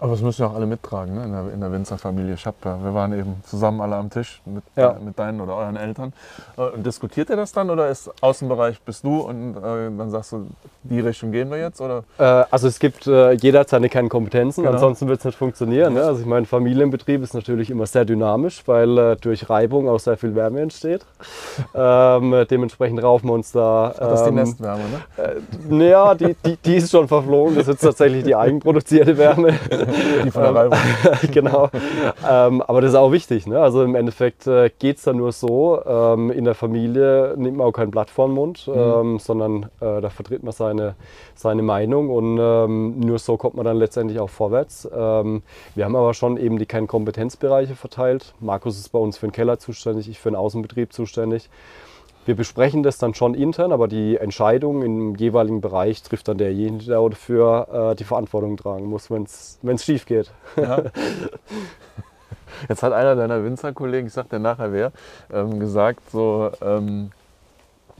Aber 0.00 0.10
das 0.10 0.22
müssen 0.22 0.42
ja 0.42 0.48
auch 0.48 0.54
alle 0.56 0.66
mittragen 0.66 1.14
ne? 1.14 1.24
in, 1.24 1.32
der, 1.32 1.54
in 1.54 1.60
der 1.60 1.70
Winzerfamilie 1.70 2.36
Schapper. 2.36 2.82
Wir 2.82 2.94
waren 2.94 3.16
eben 3.16 3.36
zusammen 3.46 3.80
alle 3.80 3.94
am 3.94 4.10
Tisch 4.10 4.42
mit, 4.44 4.64
ja. 4.74 4.90
äh, 4.90 5.00
mit 5.00 5.16
deinen 5.16 5.40
oder 5.40 5.54
euren 5.54 5.76
Eltern. 5.76 6.12
Äh, 6.56 6.62
und 6.62 6.84
diskutiert 6.84 7.30
ihr 7.30 7.36
das 7.36 7.52
dann 7.52 7.70
oder 7.70 7.88
ist 7.88 8.10
Außenbereich 8.20 8.80
bist 8.80 9.04
du 9.04 9.20
und 9.20 9.56
äh, 9.56 9.96
dann 9.96 10.10
sagst 10.10 10.32
du, 10.32 10.48
die 10.82 10.98
Richtung 10.98 11.30
gehen 11.30 11.48
wir 11.48 11.58
jetzt? 11.58 11.80
Oder? 11.80 12.02
Äh, 12.18 12.44
also 12.50 12.66
es 12.66 12.80
gibt 12.80 13.06
äh, 13.06 13.32
jeder 13.34 13.60
hat 13.60 13.68
seine 13.68 13.88
Kernkompetenzen, 13.88 14.64
genau. 14.64 14.74
ansonsten 14.74 15.06
wird 15.06 15.20
es 15.20 15.26
nicht 15.26 15.38
funktionieren. 15.38 15.94
Ne? 15.94 16.02
Also 16.02 16.22
ich 16.22 16.26
meine, 16.26 16.46
Familienbetrieb 16.46 17.22
ist 17.22 17.34
natürlich 17.34 17.70
immer 17.70 17.86
sehr 17.86 18.04
dynamisch, 18.04 18.64
weil 18.66 18.98
äh, 18.98 19.16
durch 19.16 19.48
Reibung 19.48 19.88
auch 19.88 20.00
sehr 20.00 20.16
viel 20.16 20.34
Wärme 20.34 20.60
entsteht. 20.60 21.06
ähm, 21.74 22.44
dementsprechend 22.50 23.00
raufen 23.00 23.28
wir 23.28 23.34
uns 23.34 23.52
da. 23.52 23.94
Ähm, 23.96 24.08
das 24.10 24.20
ist 24.20 24.24
die 24.24 24.28
ähm, 24.30 24.34
Nestwärme, 24.34 24.82
ne? 24.82 25.42
naja, 25.68 26.14
die, 26.16 26.34
die, 26.44 26.56
die 26.56 26.76
ist 26.76 26.90
schon 26.90 27.06
verflogen. 27.06 27.54
Das 27.54 27.68
ist 27.68 27.80
tatsächlich 27.80 28.24
die 28.24 28.34
eigenproduzierte 28.34 29.16
Wärme. 29.16 29.54
Die 30.24 30.30
von 30.30 30.42
der 30.42 30.54
Reibung. 30.54 30.78
genau. 31.32 31.70
Ähm, 32.28 32.62
aber 32.62 32.80
das 32.80 32.90
ist 32.90 32.96
auch 32.96 33.12
wichtig. 33.12 33.46
Ne? 33.46 33.60
Also 33.60 33.82
im 33.82 33.94
Endeffekt 33.94 34.46
äh, 34.46 34.70
geht 34.78 34.98
es 34.98 35.04
dann 35.04 35.16
nur 35.16 35.32
so, 35.32 35.80
ähm, 35.84 36.30
in 36.30 36.44
der 36.44 36.54
Familie 36.54 37.34
nimmt 37.36 37.58
man 37.58 37.66
auch 37.66 37.72
kein 37.72 37.90
Blatt 37.90 38.10
vor 38.10 38.28
den 38.28 38.34
Mund, 38.34 38.66
mhm. 38.66 38.74
ähm, 38.74 39.18
sondern 39.18 39.64
äh, 39.80 40.00
da 40.00 40.10
vertritt 40.10 40.42
man 40.42 40.52
seine, 40.52 40.94
seine 41.34 41.62
Meinung 41.62 42.10
und 42.10 42.38
ähm, 42.40 43.00
nur 43.00 43.18
so 43.18 43.36
kommt 43.36 43.54
man 43.54 43.64
dann 43.64 43.76
letztendlich 43.76 44.20
auch 44.20 44.30
vorwärts. 44.30 44.88
Ähm, 44.94 45.42
wir 45.74 45.84
haben 45.84 45.96
aber 45.96 46.14
schon 46.14 46.36
eben 46.36 46.58
die 46.58 46.66
Kernkompetenzbereiche 46.66 47.74
verteilt. 47.74 48.34
Markus 48.40 48.78
ist 48.78 48.90
bei 48.90 48.98
uns 48.98 49.18
für 49.18 49.26
den 49.26 49.32
Keller 49.32 49.58
zuständig, 49.58 50.08
ich 50.08 50.18
für 50.18 50.30
den 50.30 50.36
Außenbetrieb 50.36 50.92
zuständig. 50.92 51.48
Wir 52.26 52.34
besprechen 52.36 52.82
das 52.82 52.96
dann 52.98 53.14
schon 53.14 53.34
intern, 53.34 53.70
aber 53.72 53.86
die 53.86 54.16
Entscheidung 54.16 54.82
im 54.82 55.14
jeweiligen 55.16 55.60
Bereich 55.60 56.02
trifft 56.02 56.28
dann 56.28 56.38
derjenige, 56.38 56.84
der 56.86 57.08
dafür 57.08 57.90
äh, 57.92 57.96
die 57.96 58.04
Verantwortung 58.04 58.56
tragen 58.56 58.86
muss, 58.86 59.10
wenn 59.10 59.24
es 59.24 59.84
schief 59.84 60.06
geht. 60.06 60.30
Ja. 60.56 60.82
Jetzt 62.68 62.82
hat 62.82 62.92
einer 62.92 63.16
deiner 63.16 63.44
Winzerkollegen, 63.44 64.06
ich 64.06 64.12
sag 64.12 64.30
dir 64.30 64.38
nachher 64.38 64.72
wer, 64.72 64.92
ähm, 65.32 65.58
gesagt, 65.60 66.00
so, 66.10 66.50
ähm, 66.62 67.10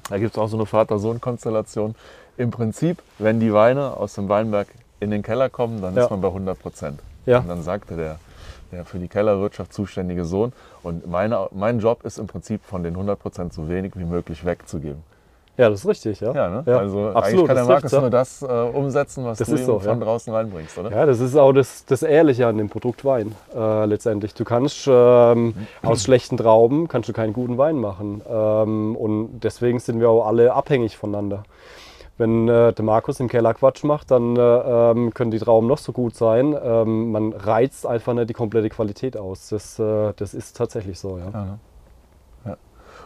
da 0.09 0.19
gibt 0.19 0.33
es 0.33 0.39
auch 0.39 0.49
so 0.49 0.57
eine 0.57 0.65
Vater-Sohn-Konstellation. 0.67 1.95
Im 2.37 2.51
Prinzip, 2.51 3.03
wenn 3.19 3.41
die 3.41 3.53
Weine 3.53 3.97
aus 3.97 4.15
dem 4.15 4.29
Weinberg 4.29 4.69
in 5.01 5.11
den 5.11 5.23
Keller 5.23 5.51
kommen, 5.51 5.83
dann 5.83 5.95
Ja. 5.97 6.05
ist 6.05 6.11
man 6.11 6.21
bei 6.21 6.29
100 6.29 6.59
Prozent. 6.61 7.01
Ja. 7.27 7.39
Und 7.41 7.49
dann 7.49 7.63
sagte 7.63 7.97
der, 7.97 8.19
der 8.75 8.85
für 8.85 8.99
die 8.99 9.09
Kellerwirtschaft 9.09 9.73
zuständige 9.73 10.25
Sohn, 10.25 10.53
und 10.83 11.07
meine, 11.07 11.49
mein 11.53 11.79
Job 11.79 12.05
ist 12.05 12.19
im 12.19 12.27
Prinzip 12.27 12.65
von 12.65 12.83
den 12.83 12.95
100 12.95 13.19
Prozent 13.19 13.53
so 13.53 13.69
wenig 13.69 13.93
wie 13.97 14.05
möglich 14.05 14.45
wegzugeben. 14.45 15.03
Ja, 15.57 15.71
das 15.71 15.81
ist 15.81 15.89
richtig, 15.89 16.19
ja. 16.19 16.33
Ja, 16.33 16.49
ne? 16.49 16.65
Ja, 16.67 16.79
also 16.79 16.99
eigentlich 16.99 17.17
absolut, 17.17 17.47
kann 17.47 17.57
der 17.57 17.65
Markus 17.65 17.93
ja. 17.93 18.01
nur 18.01 18.11
das 18.11 18.43
äh, 18.43 18.47
umsetzen, 18.47 19.25
was 19.25 19.39
Das 19.39 19.49
du 19.49 19.57
so, 19.57 19.79
von 19.79 20.01
draußen 20.01 20.35
reinbringst, 20.35 20.77
oder? 20.79 20.91
Ja, 20.91 21.07
das 21.07 21.21
ist 21.21 21.37
auch 21.37 21.53
das, 21.53 21.85
das 21.85 22.03
Ehrliche 22.03 22.49
an 22.49 22.59
dem 22.59 22.69
Produkt 22.69 23.05
Wein 23.05 23.37
äh, 23.55 23.85
letztendlich. 23.85 24.35
Du 24.35 24.45
kannst 24.45 24.89
ähm, 24.89 25.55
aus 25.83 26.03
schlechten 26.03 26.37
Trauben 26.39 26.89
kannst 26.89 27.09
du 27.09 27.13
keinen 27.13 27.33
guten 27.33 27.57
Wein 27.57 27.77
machen. 27.77 28.21
Ähm, 28.29 28.97
und 28.97 29.41
deswegen 29.45 29.79
sind 29.79 30.01
wir 30.01 30.11
auch 30.11 30.27
alle 30.27 30.53
abhängig 30.55 30.97
voneinander. 30.97 31.45
Wenn 32.17 32.49
äh, 32.49 32.73
der 32.73 32.85
Markus 32.85 33.19
im 33.19 33.29
Keller 33.29 33.55
Quatsch 33.55 33.83
macht, 33.83 34.11
dann 34.13 34.37
äh, 34.37 34.41
ähm, 34.41 35.13
können 35.13 35.33
die 35.33 35.39
Trauben 35.39 35.67
noch 35.67 35.79
so 35.79 35.93
gut 35.93 36.15
sein. 36.15 36.57
Ähm, 36.63 37.11
man 37.11 37.33
reizt 37.33 37.87
einfach 37.87 38.15
nicht 38.15 38.31
die 38.31 38.35
komplette 38.35 38.69
Qualität 38.69 39.17
aus. 39.17 39.49
Das, 39.49 39.79
äh, 39.81 40.13
das 40.17 40.33
ist 40.33 40.57
tatsächlich 40.57 40.99
so, 40.99 41.19
ja. 41.19 41.31
Ja, 41.33 41.59
ja. 42.47 42.57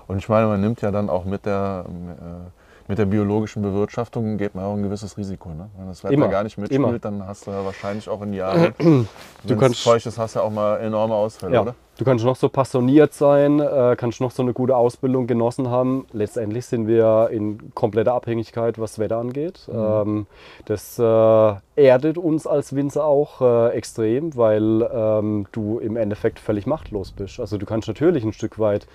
Und 0.06 0.18
ich 0.18 0.28
meine, 0.28 0.46
man 0.46 0.60
nimmt 0.60 0.82
ja 0.82 0.90
dann 0.90 1.08
auch 1.08 1.24
mit 1.24 1.46
der, 1.46 1.86
äh, 1.86 2.50
mit 2.88 2.98
der 2.98 3.04
biologischen 3.06 3.62
Bewirtschaftung 3.62 4.38
geht 4.38 4.54
man 4.54 4.64
auch 4.64 4.74
ein 4.74 4.82
gewisses 4.82 5.16
Risiko. 5.18 5.50
Ne? 5.50 5.68
Wenn 5.76 5.88
das 5.88 6.02
Wetter 6.02 6.14
Immer, 6.14 6.28
gar 6.28 6.42
nicht 6.42 6.56
mitspielt, 6.58 6.80
immer. 6.82 6.98
dann 6.98 7.26
hast 7.26 7.46
du 7.46 7.50
ja 7.50 7.64
wahrscheinlich 7.64 8.08
auch 8.08 8.22
in 8.22 8.32
Jahren, 8.32 8.74
wenn 8.78 9.06
es 9.46 9.58
kannst- 9.58 9.82
feucht 9.82 10.06
ist, 10.06 10.18
hast 10.18 10.34
du 10.34 10.40
ja 10.40 10.44
auch 10.44 10.50
mal 10.50 10.78
enorme 10.78 11.14
Ausfälle, 11.14 11.54
Ja, 11.54 11.62
oder? 11.62 11.74
du 11.98 12.04
kannst 12.04 12.24
noch 12.24 12.36
so 12.36 12.48
passioniert 12.48 13.12
sein, 13.12 13.60
äh, 13.60 13.94
kannst 13.98 14.20
noch 14.22 14.30
so 14.30 14.42
eine 14.42 14.52
gute 14.54 14.74
Ausbildung 14.76 15.26
genossen 15.26 15.68
haben. 15.68 16.06
Letztendlich 16.12 16.64
sind 16.66 16.86
wir 16.86 17.28
in 17.30 17.74
kompletter 17.74 18.14
Abhängigkeit, 18.14 18.78
was 18.78 18.98
Wetter 18.98 19.18
angeht. 19.18 19.68
Ähm, 19.70 20.26
das 20.64 20.98
äh, 20.98 21.54
erdet 21.76 22.16
uns 22.16 22.46
als 22.46 22.74
Winzer 22.74 23.04
auch 23.04 23.40
äh, 23.42 23.68
extrem, 23.76 24.34
weil 24.36 24.88
ähm, 24.92 25.46
du 25.52 25.78
im 25.78 25.96
Endeffekt 25.96 26.38
völlig 26.38 26.66
machtlos 26.66 27.12
bist. 27.12 27.38
Also 27.38 27.58
du 27.58 27.66
kannst 27.66 27.86
natürlich 27.88 28.24
ein 28.24 28.32
Stück 28.32 28.58
weit 28.58 28.86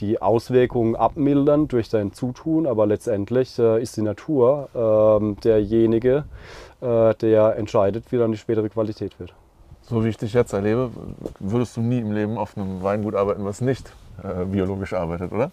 die 0.00 0.20
Auswirkungen 0.20 0.96
abmildern 0.96 1.68
durch 1.68 1.88
dein 1.88 2.12
Zutun, 2.12 2.66
aber 2.66 2.86
letztendlich 2.86 3.58
äh, 3.58 3.82
ist 3.82 3.96
die 3.96 4.02
Natur 4.02 4.68
ähm, 4.74 5.36
derjenige, 5.42 6.24
äh, 6.80 7.14
der 7.14 7.56
entscheidet, 7.56 8.10
wie 8.10 8.18
dann 8.18 8.32
die 8.32 8.38
spätere 8.38 8.68
Qualität 8.68 9.18
wird. 9.18 9.34
So 9.82 10.04
wie 10.04 10.08
ich 10.08 10.16
dich 10.16 10.32
jetzt 10.34 10.52
erlebe, 10.52 10.90
würdest 11.40 11.76
du 11.76 11.80
nie 11.80 11.98
im 11.98 12.12
Leben 12.12 12.38
auf 12.38 12.56
einem 12.56 12.82
Weingut 12.82 13.14
arbeiten, 13.14 13.44
was 13.44 13.60
nicht 13.60 13.92
äh, 14.22 14.44
biologisch 14.44 14.92
arbeitet, 14.92 15.32
oder? 15.32 15.50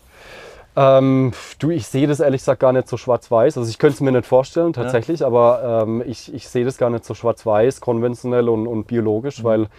Ähm, 0.75 1.31
du, 1.57 1.71
ich 1.71 1.87
sehe 1.87 2.05
das 2.05 2.19
ehrlich 2.19 2.41
gesagt 2.41 2.59
gar 2.59 2.71
nicht 2.71 2.87
so 2.87 2.97
schwarz-weiß. 2.97 3.57
Also 3.57 3.67
ich 3.67 3.79
könnte 3.79 3.95
es 3.95 4.01
mir 4.01 4.11
nicht 4.11 4.27
vorstellen 4.27 4.73
tatsächlich, 4.73 5.25
aber 5.25 5.83
ähm, 5.87 6.03
ich, 6.05 6.31
ich 6.31 6.47
sehe 6.47 6.65
das 6.65 6.77
gar 6.77 6.91
nicht 6.91 7.03
so 7.03 7.15
schwarz-weiß, 7.15 7.81
konventionell 7.81 8.47
und, 8.47 8.67
und 8.67 8.85
biologisch, 8.85 9.43
weil 9.43 9.69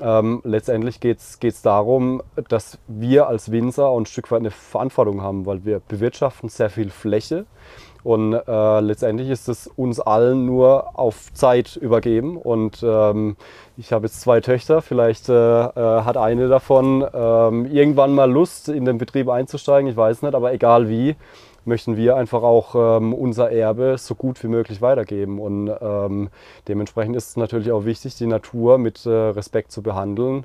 ähm, 0.00 0.40
letztendlich 0.44 1.00
geht 1.00 1.20
es 1.20 1.62
darum, 1.62 2.22
dass 2.48 2.78
wir 2.88 3.28
als 3.28 3.52
Winzer 3.52 3.90
ein 3.90 4.06
Stück 4.06 4.30
weit 4.30 4.40
eine 4.40 4.50
Verantwortung 4.50 5.22
haben, 5.22 5.46
weil 5.46 5.64
wir 5.64 5.80
bewirtschaften 5.80 6.48
sehr 6.48 6.70
viel 6.70 6.90
Fläche. 6.90 7.46
Und 8.02 8.34
äh, 8.34 8.80
letztendlich 8.80 9.30
ist 9.30 9.48
es 9.48 9.66
uns 9.66 9.98
allen 9.98 10.44
nur 10.44 10.98
auf 10.98 11.32
Zeit 11.32 11.76
übergeben. 11.76 12.36
Und 12.36 12.84
ähm, 12.86 13.36
ich 13.78 13.94
habe 13.94 14.06
jetzt 14.06 14.20
zwei 14.20 14.40
Töchter, 14.40 14.82
vielleicht 14.82 15.30
äh, 15.30 15.32
äh, 15.32 15.70
hat 16.02 16.18
eine 16.18 16.48
davon 16.48 17.06
ähm, 17.14 17.64
irgendwann 17.64 18.14
mal 18.14 18.30
Lust, 18.30 18.68
in 18.68 18.84
den 18.84 18.98
Betrieb 18.98 19.30
einzusteigen, 19.30 19.90
ich 19.90 19.96
weiß 19.96 20.20
nicht, 20.20 20.34
aber 20.34 20.52
egal 20.52 20.90
wie, 20.90 21.16
möchten 21.66 21.96
wir 21.96 22.16
einfach 22.16 22.42
auch 22.42 22.98
ähm, 22.98 23.14
unser 23.14 23.50
Erbe 23.50 23.96
so 23.98 24.14
gut 24.14 24.42
wie 24.42 24.48
möglich 24.48 24.80
weitergeben. 24.82 25.38
Und 25.38 25.72
ähm, 25.80 26.28
dementsprechend 26.68 27.16
ist 27.16 27.30
es 27.30 27.36
natürlich 27.36 27.72
auch 27.72 27.84
wichtig, 27.84 28.16
die 28.16 28.26
Natur 28.26 28.78
mit 28.78 29.06
äh, 29.06 29.10
Respekt 29.10 29.72
zu 29.72 29.82
behandeln. 29.82 30.44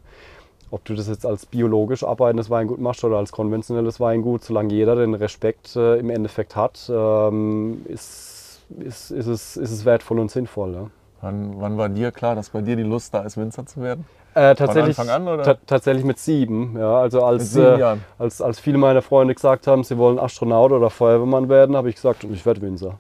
Ob 0.72 0.86
du 0.86 0.94
das 0.94 1.08
jetzt 1.08 1.26
als 1.26 1.46
biologisch 1.46 2.04
arbeitendes 2.04 2.50
Weingut 2.50 2.80
machst 2.80 3.04
oder 3.04 3.18
als 3.18 3.32
konventionelles 3.32 4.00
Weingut, 4.00 4.44
solange 4.44 4.74
jeder 4.74 4.96
den 4.96 5.16
Respekt 5.16 5.76
äh, 5.76 5.98
im 5.98 6.10
Endeffekt 6.10 6.56
hat, 6.56 6.92
ähm, 6.94 7.82
ist, 7.88 8.62
ist, 8.80 9.12
ist, 9.12 9.28
es, 9.28 9.58
ist 9.58 9.72
es 9.72 9.86
wertvoll 9.86 10.20
und 10.20 10.30
sinnvoll. 10.30 10.74
Ja. 10.74 10.90
Wann, 11.22 11.60
wann 11.60 11.78
war 11.78 11.90
dir 11.90 12.12
klar, 12.12 12.36
dass 12.36 12.50
bei 12.50 12.62
dir 12.62 12.76
die 12.76 12.84
Lust 12.84 13.14
da 13.14 13.22
ist, 13.22 13.38
Winzer 13.38 13.66
zu 13.66 13.82
werden? 13.82 14.06
Äh, 14.36 14.56
tatsächlich, 14.56 14.98
Anfang 14.98 15.16
an, 15.16 15.28
oder? 15.28 15.44
ta- 15.44 15.58
tatsächlich 15.66 16.06
mit 16.06 16.18
sieben. 16.20 16.78
Ja, 16.78 17.00
also 17.00 17.24
als, 17.24 17.56
äh, 17.56 17.78
als, 18.18 18.42
als 18.42 18.60
viele 18.60 18.78
meiner 18.78 19.02
Freunde 19.02 19.34
gesagt 19.36 19.68
haben, 19.68 19.84
sie 19.84 19.98
wollen 19.98 20.20
Astronaut 20.20 20.72
oder 20.72 20.90
Feuerwehrmann 20.90 21.50
werden, 21.50 21.76
habe 21.76 21.90
ich 21.90 21.96
gesagt, 21.96 22.24
ich 22.24 22.46
werde 22.46 22.62
Winzer. 22.62 23.00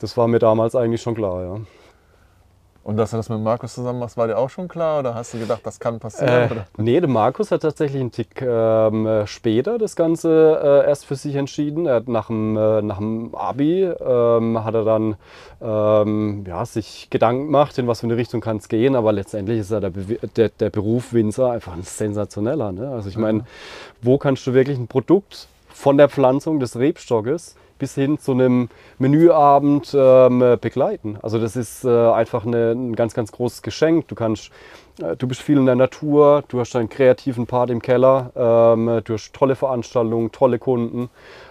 Das 0.00 0.16
war 0.16 0.26
mir 0.26 0.40
damals 0.40 0.74
eigentlich 0.74 1.00
schon 1.00 1.14
klar. 1.14 1.42
Ja. 1.42 1.60
Und 2.84 2.96
dass 2.96 3.12
du 3.12 3.16
das 3.16 3.28
mit 3.28 3.40
Markus 3.40 3.74
zusammen 3.74 4.00
machst, 4.00 4.16
war 4.16 4.26
dir 4.26 4.36
auch 4.36 4.50
schon 4.50 4.66
klar? 4.66 4.98
Oder 4.98 5.14
hast 5.14 5.34
du 5.34 5.38
gedacht, 5.38 5.60
das 5.62 5.78
kann 5.78 6.00
passieren? 6.00 6.50
Äh, 6.50 6.64
nee, 6.78 6.98
der 6.98 7.08
Markus 7.08 7.52
hat 7.52 7.62
tatsächlich 7.62 8.00
einen 8.00 8.10
Tick 8.10 8.42
ähm, 8.42 9.06
äh, 9.06 9.26
später 9.28 9.78
das 9.78 9.94
Ganze 9.94 10.60
äh, 10.84 10.88
erst 10.88 11.06
für 11.06 11.14
sich 11.14 11.36
entschieden. 11.36 11.86
Er 11.86 11.94
hat 11.96 12.08
nach 12.08 12.26
dem, 12.26 12.56
äh, 12.56 12.82
nach 12.82 12.98
dem 12.98 13.34
Abi 13.36 13.84
ähm, 13.84 14.64
hat 14.64 14.74
er 14.74 14.84
dann 14.84 15.14
ähm, 15.60 16.44
ja, 16.44 16.66
sich 16.66 17.06
Gedanken 17.08 17.46
gemacht, 17.46 17.78
in 17.78 17.86
was 17.86 18.00
für 18.00 18.06
eine 18.06 18.16
Richtung 18.16 18.40
kann 18.40 18.56
es 18.56 18.68
gehen. 18.68 18.96
Aber 18.96 19.12
letztendlich 19.12 19.60
ist 19.60 19.70
ja 19.70 19.78
der, 19.78 19.92
Bewi- 19.92 20.18
der, 20.34 20.48
der 20.48 20.70
Beruf 20.70 21.12
Winzer 21.12 21.52
einfach 21.52 21.74
ein 21.74 21.84
sensationeller. 21.84 22.72
Ne? 22.72 22.90
Also 22.90 23.08
ich 23.08 23.16
meine, 23.16 23.44
wo 24.00 24.18
kannst 24.18 24.44
du 24.48 24.54
wirklich 24.54 24.76
ein 24.76 24.88
Produkt 24.88 25.46
von 25.68 25.96
der 25.98 26.08
Pflanzung 26.08 26.58
des 26.58 26.76
Rebstockes 26.76 27.54
bis 27.82 27.96
hin 27.96 28.16
zu 28.16 28.30
einem 28.30 28.68
Menüabend 29.00 29.92
ähm, 29.92 30.40
äh, 30.40 30.56
begleiten. 30.56 31.18
Also 31.20 31.40
das 31.40 31.56
ist 31.56 31.84
äh, 31.84 31.88
einfach 31.88 32.46
eine, 32.46 32.70
ein 32.70 32.94
ganz, 32.94 33.12
ganz 33.12 33.32
großes 33.32 33.62
Geschenk. 33.62 34.06
Du 34.06 34.14
kannst, 34.14 34.52
äh, 35.02 35.16
du 35.16 35.26
bist 35.26 35.42
viel 35.42 35.58
in 35.58 35.66
der 35.66 35.74
Natur, 35.74 36.44
du 36.46 36.60
hast 36.60 36.76
einen 36.76 36.88
kreativen 36.88 37.48
Part 37.48 37.70
im 37.70 37.82
Keller, 37.82 38.30
ähm, 38.36 39.00
du 39.02 39.14
hast 39.14 39.32
tolle 39.32 39.56
Veranstaltungen, 39.56 40.30
tolle 40.30 40.60
Kunden. 40.60 41.10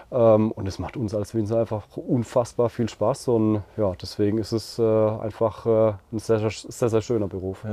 Ähm, 0.09 0.53
und 0.53 0.69
es 0.69 0.79
macht 0.79 0.95
uns 0.95 1.13
als 1.13 1.35
Winzer 1.35 1.59
einfach 1.59 1.83
unfassbar 1.97 2.69
viel 2.69 2.87
Spaß. 2.87 3.27
Und 3.27 3.63
ja, 3.75 3.91
deswegen 4.01 4.37
ist 4.37 4.53
es 4.53 4.79
äh, 4.79 4.83
einfach 4.83 5.65
äh, 5.65 5.93
ein 6.13 6.19
sehr, 6.19 6.39
sehr, 6.39 6.89
sehr, 6.89 7.01
schöner 7.01 7.27
Beruf. 7.27 7.65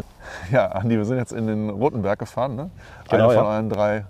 Ja, 0.51 0.66
Andi, 0.66 0.97
wir 0.97 1.05
sind 1.05 1.18
jetzt 1.18 1.33
in 1.33 1.47
den 1.47 1.71
Rotenberg 1.71 2.18
gefahren, 2.18 2.57
ne? 2.57 2.71
Genau, 3.09 3.29
Eine 3.29 3.35
von 3.35 3.44
ja. 3.44 3.51
euren 3.53 3.71
drei 3.71 4.05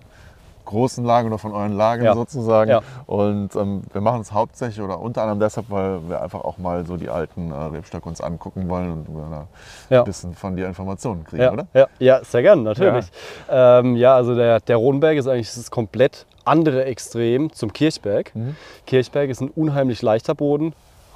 großen 0.69 1.05
Lagen 1.05 1.29
oder 1.29 1.39
von 1.39 1.53
euren 1.53 1.77
Lagen 1.77 2.05
Ja. 2.05 2.15
sozusagen. 2.15 2.71
Ja. 2.71 2.81
Und 3.07 3.55
ähm, 3.57 3.83
wir 3.93 4.01
machen 4.01 4.21
es 4.21 4.33
hauptsächlich 4.33 4.81
oder 4.85 5.01
unter 5.01 5.23
anderem 5.23 5.41
deshalb, 5.41 5.71
weil 5.71 6.09
wir 6.09 6.23
einfach 6.23 6.43
auch 6.45 6.59
mal 6.59 6.87
so 6.87 6.97
die 6.97 7.09
alten 7.09 7.51
äh, 7.51 7.55
Rebstöcke 7.55 8.09
uns 8.09 8.21
angucken 8.21 8.69
wollen 8.69 8.93
und 8.93 9.07
da 9.31 9.47
Ja. 9.91 10.01
ein 10.01 10.05
bisschen 10.05 10.35
von 10.35 10.57
dir 10.57 10.67
Informationen 10.67 11.25
kriegen, 11.25 11.49
oder? 11.49 11.67
ja, 11.99 12.23
sehr 12.25 12.43
gern, 12.43 12.63
natürlich. 12.63 13.07
Ja, 13.49 13.79
ähm, 13.81 13.97
also 14.05 14.35
der, 14.35 14.61
der 14.61 14.77
Rodenberg 14.77 15.17
ist 15.17 15.27
eigentlich 15.27 15.53
das 15.53 15.71
komplett 15.71 16.27
andere 16.45 16.85
Extrem 16.85 17.53
zum 17.53 17.73
Kirchberg. 17.73 18.35
Mhm. 18.35 18.57
Kirchberg 18.87 19.29
ist 19.31 19.41
ein 19.41 19.51
unheimlich 19.51 20.03
leichter 20.03 20.35
Boden. 20.35 20.73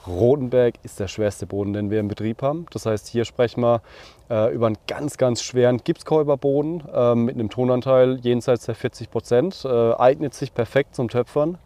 Rodenberg 0.06 0.74
ist 0.82 1.00
der 1.00 1.08
schwerste 1.08 1.46
Boden, 1.46 1.72
den 1.72 1.90
wir 1.90 2.00
im 2.00 2.08
Betrieb 2.08 2.42
haben. 2.42 2.66
Das 2.70 2.86
heißt, 2.86 3.08
hier 3.08 3.24
sprechen 3.24 3.62
wir 3.62 3.82
äh, 4.30 4.52
über 4.52 4.66
einen 4.66 4.78
ganz, 4.86 5.16
ganz 5.18 5.42
schweren 5.42 5.78
Gipskäuberboden 5.78 6.82
ähm, 6.92 7.24
mit 7.24 7.34
einem 7.34 7.50
Tonanteil 7.50 8.18
jenseits 8.22 8.66
der 8.66 8.74
40 8.74 9.10
Prozent. 9.10 9.64
Äh, 9.64 9.94
eignet 9.94 10.34
sich 10.34 10.54
perfekt 10.54 10.94
zum 10.94 11.08
Töpfern. 11.08 11.58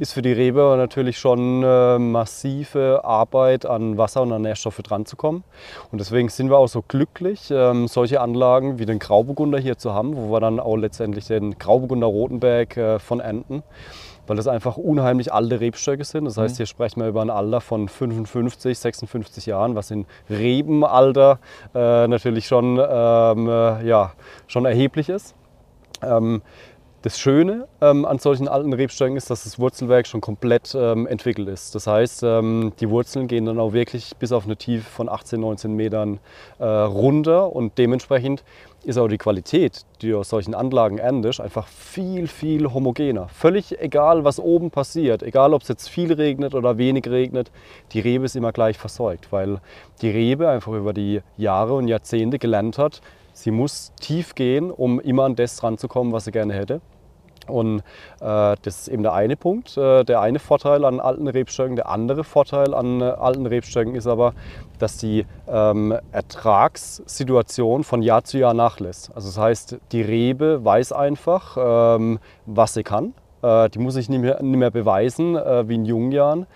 Ist 0.00 0.12
für 0.12 0.22
die 0.22 0.32
Rebe 0.32 0.74
natürlich 0.76 1.18
schon 1.18 1.62
äh, 1.62 1.98
massive 1.98 3.02
Arbeit 3.04 3.66
an 3.66 3.98
Wasser 3.98 4.22
und 4.22 4.32
an 4.32 4.42
Nährstoffe 4.42 4.78
dran 4.78 5.06
zu 5.06 5.16
kommen. 5.16 5.44
Und 5.92 6.00
deswegen 6.00 6.28
sind 6.28 6.50
wir 6.50 6.58
auch 6.58 6.68
so 6.68 6.82
glücklich, 6.86 7.50
ähm, 7.50 7.88
solche 7.88 8.20
Anlagen 8.20 8.78
wie 8.78 8.86
den 8.86 8.98
Grauburgunder 8.98 9.58
hier 9.58 9.78
zu 9.78 9.92
haben, 9.92 10.16
wo 10.16 10.32
wir 10.32 10.40
dann 10.40 10.60
auch 10.60 10.76
letztendlich 10.76 11.26
den 11.26 11.58
Grauburgunder 11.58 12.06
Rotenberg 12.06 12.76
äh, 12.76 12.98
von 12.98 13.20
ernten 13.20 13.62
weil 14.26 14.36
das 14.36 14.46
einfach 14.46 14.76
unheimlich 14.76 15.32
alte 15.32 15.60
Rebstöcke 15.60 16.04
sind. 16.04 16.24
Das 16.24 16.36
heißt, 16.36 16.56
hier 16.56 16.66
sprechen 16.66 17.00
wir 17.00 17.08
über 17.08 17.22
ein 17.22 17.30
Alter 17.30 17.60
von 17.60 17.88
55, 17.88 18.78
56 18.78 19.46
Jahren, 19.46 19.74
was 19.74 19.90
in 19.90 20.06
Rebenalter 20.30 21.38
äh, 21.74 22.06
natürlich 22.08 22.46
schon, 22.46 22.78
ähm, 22.78 23.48
äh, 23.48 23.86
ja, 23.86 24.12
schon 24.46 24.64
erheblich 24.64 25.08
ist. 25.08 25.34
Ähm, 26.02 26.42
das 27.04 27.20
Schöne 27.20 27.68
ähm, 27.82 28.06
an 28.06 28.18
solchen 28.18 28.48
alten 28.48 28.72
Rebstöcken 28.72 29.18
ist, 29.18 29.28
dass 29.28 29.44
das 29.44 29.58
Wurzelwerk 29.58 30.06
schon 30.06 30.22
komplett 30.22 30.74
ähm, 30.74 31.06
entwickelt 31.06 31.48
ist. 31.48 31.74
Das 31.74 31.86
heißt, 31.86 32.22
ähm, 32.22 32.72
die 32.80 32.88
Wurzeln 32.88 33.28
gehen 33.28 33.44
dann 33.44 33.58
auch 33.58 33.74
wirklich 33.74 34.16
bis 34.18 34.32
auf 34.32 34.46
eine 34.46 34.56
Tiefe 34.56 34.88
von 34.88 35.10
18, 35.10 35.38
19 35.38 35.76
Metern 35.76 36.18
äh, 36.58 36.64
runter 36.64 37.54
und 37.54 37.76
dementsprechend 37.76 38.42
ist 38.84 38.96
auch 38.96 39.08
die 39.08 39.18
Qualität, 39.18 39.84
die 40.00 40.10
du 40.10 40.18
aus 40.18 40.30
solchen 40.30 40.54
Anlagen 40.54 40.96
erntest, 40.96 41.42
einfach 41.42 41.66
viel, 41.66 42.26
viel 42.26 42.72
homogener. 42.72 43.28
Völlig 43.28 43.78
egal, 43.78 44.24
was 44.24 44.40
oben 44.40 44.70
passiert, 44.70 45.22
egal 45.22 45.52
ob 45.52 45.60
es 45.60 45.68
jetzt 45.68 45.88
viel 45.88 46.10
regnet 46.10 46.54
oder 46.54 46.78
wenig 46.78 47.06
regnet, 47.06 47.50
die 47.92 48.00
Rebe 48.00 48.24
ist 48.24 48.34
immer 48.34 48.52
gleich 48.52 48.78
versorgt, 48.78 49.30
weil 49.30 49.60
die 50.00 50.08
Rebe 50.08 50.48
einfach 50.48 50.72
über 50.72 50.94
die 50.94 51.20
Jahre 51.36 51.74
und 51.74 51.86
Jahrzehnte 51.86 52.38
gelernt 52.38 52.78
hat, 52.78 53.02
Sie 53.36 53.50
muss 53.50 53.92
tief 54.00 54.36
gehen, 54.36 54.70
um 54.70 55.00
immer 55.00 55.24
an 55.24 55.34
das 55.34 55.60
ranzukommen, 55.60 56.12
was 56.12 56.24
sie 56.26 56.30
gerne 56.30 56.54
hätte. 56.54 56.80
Und 57.48 57.80
äh, 58.20 58.56
das 58.62 58.80
ist 58.80 58.88
eben 58.88 59.02
der 59.02 59.12
eine 59.12 59.36
Punkt, 59.36 59.76
äh, 59.76 60.04
der 60.04 60.20
eine 60.20 60.38
Vorteil 60.38 60.84
an 60.84 61.00
alten 61.00 61.28
Rebstöcken. 61.28 61.76
Der 61.76 61.88
andere 61.88 62.24
Vorteil 62.24 62.74
an 62.74 63.00
äh, 63.00 63.04
alten 63.04 63.46
Rebstöcken 63.46 63.94
ist 63.94 64.06
aber, 64.06 64.34
dass 64.78 64.96
die 64.96 65.26
ähm, 65.48 65.96
Ertragssituation 66.12 67.84
von 67.84 68.02
Jahr 68.02 68.24
zu 68.24 68.38
Jahr 68.38 68.54
nachlässt. 68.54 69.10
Also 69.14 69.28
das 69.28 69.38
heißt, 69.38 69.78
die 69.92 70.02
Rebe 70.02 70.64
weiß 70.64 70.92
einfach, 70.92 71.56
ähm, 71.58 72.18
was 72.46 72.74
sie 72.74 72.82
kann. 72.82 73.14
Äh, 73.42 73.68
die 73.70 73.78
muss 73.78 73.94
sich 73.94 74.08
nicht 74.08 74.20
mehr, 74.20 74.42
nicht 74.42 74.58
mehr 74.58 74.70
beweisen 74.70 75.36
äh, 75.36 75.68
wie 75.68 75.74
in 75.74 75.84
jungen 75.84 76.12
Jahren. 76.12 76.46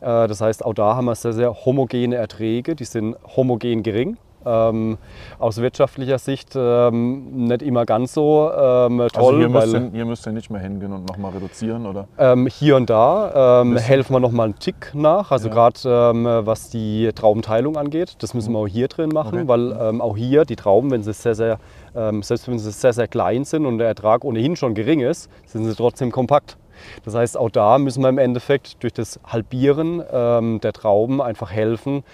Äh, 0.00 0.28
das 0.28 0.40
heißt, 0.40 0.64
auch 0.64 0.74
da 0.74 0.96
haben 0.96 1.06
wir 1.06 1.14
sehr, 1.14 1.32
sehr 1.32 1.64
homogene 1.64 2.16
Erträge, 2.16 2.76
die 2.76 2.84
sind 2.84 3.16
homogen 3.36 3.82
gering 3.82 4.18
ähm, 4.44 4.98
aus 5.38 5.60
wirtschaftlicher 5.60 6.18
Sicht 6.18 6.52
ähm, 6.56 7.46
nicht 7.46 7.62
immer 7.62 7.84
ganz 7.84 8.14
so 8.14 8.50
ähm, 8.50 9.06
toll. 9.12 9.34
Also 9.34 9.36
hier, 9.36 9.48
müsst 9.48 9.74
ihr, 9.74 9.90
hier 9.92 10.04
müsst 10.04 10.26
ihr 10.26 10.32
nicht 10.32 10.50
mehr 10.50 10.60
hingehen 10.60 10.92
und 10.92 11.08
nochmal 11.08 11.32
reduzieren, 11.32 11.86
oder? 11.86 12.06
Ähm, 12.18 12.46
hier 12.46 12.76
und 12.76 12.90
da 12.90 13.62
ähm, 13.62 13.76
helfen 13.76 14.14
wir 14.14 14.20
nochmal 14.20 14.46
einen 14.46 14.58
Tick 14.58 14.92
nach, 14.94 15.30
also 15.30 15.48
ja. 15.48 15.54
gerade 15.54 15.80
ähm, 16.14 16.24
was 16.24 16.70
die 16.70 17.10
Traubenteilung 17.14 17.76
angeht. 17.76 18.16
Das 18.20 18.34
müssen 18.34 18.52
wir 18.52 18.58
auch 18.58 18.66
hier 18.66 18.88
drin 18.88 19.10
machen, 19.10 19.40
okay. 19.40 19.48
weil 19.48 20.00
auch 20.00 20.16
hier 20.16 20.44
die 20.44 20.56
Trauben, 20.56 20.90
wenn 20.90 21.02
sie 21.02 21.12
sehr, 21.12 21.34
sehr, 21.34 21.58
selbst 21.92 22.48
wenn 22.48 22.58
sie 22.58 22.70
sehr, 22.70 22.92
sehr 22.92 23.08
klein 23.08 23.44
sind 23.44 23.66
und 23.66 23.78
der 23.78 23.88
Ertrag 23.88 24.24
ohnehin 24.24 24.56
schon 24.56 24.74
gering 24.74 25.00
ist, 25.00 25.30
sind 25.46 25.64
sie 25.64 25.74
trotzdem 25.74 26.10
kompakt. 26.10 26.56
Das 27.04 27.14
heißt, 27.14 27.36
auch 27.36 27.50
da 27.50 27.78
müssen 27.78 28.02
wir 28.02 28.08
im 28.08 28.18
Endeffekt 28.18 28.82
durch 28.82 28.92
das 28.92 29.20
Halbieren 29.26 30.02
ähm, 30.12 30.60
der 30.60 30.72
Trauben 30.72 31.20
einfach 31.20 31.50
helfen, 31.50 32.04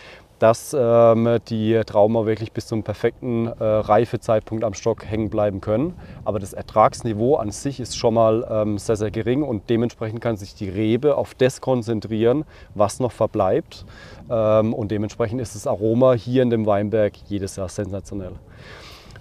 dass 0.40 0.74
ähm, 0.76 1.38
die 1.48 1.81
auch 1.92 2.26
wirklich 2.26 2.53
bis 2.53 2.66
zum 2.66 2.83
perfekten 2.83 3.46
äh, 3.46 3.62
Reifezeitpunkt 3.62 4.64
am 4.64 4.74
Stock 4.74 5.05
hängen 5.05 5.29
bleiben 5.29 5.61
können. 5.61 5.94
Aber 6.24 6.38
das 6.38 6.55
Ertragsniveau 6.55 7.37
an 7.37 7.50
sich 7.50 7.79
ist 7.79 7.96
schon 7.96 8.14
mal 8.14 8.46
ähm, 8.50 8.79
sehr, 8.79 8.96
sehr 8.96 9.11
gering 9.11 9.42
und 9.42 9.68
dementsprechend 9.68 10.22
kann 10.22 10.37
sich 10.37 10.55
die 10.55 10.68
Rebe 10.68 11.16
auf 11.16 11.35
das 11.35 11.61
konzentrieren, 11.61 12.44
was 12.74 13.00
noch 13.00 13.12
verbleibt. 13.12 13.85
Ähm, 14.31 14.72
und 14.72 14.90
dementsprechend 14.90 15.42
ist 15.42 15.55
das 15.55 15.66
Aroma 15.66 16.14
hier 16.14 16.42
in 16.42 16.50
dem 16.50 16.64
Weinberg 16.64 17.12
jedes 17.29 17.57
Jahr 17.57 17.68
sensationell. 17.68 18.33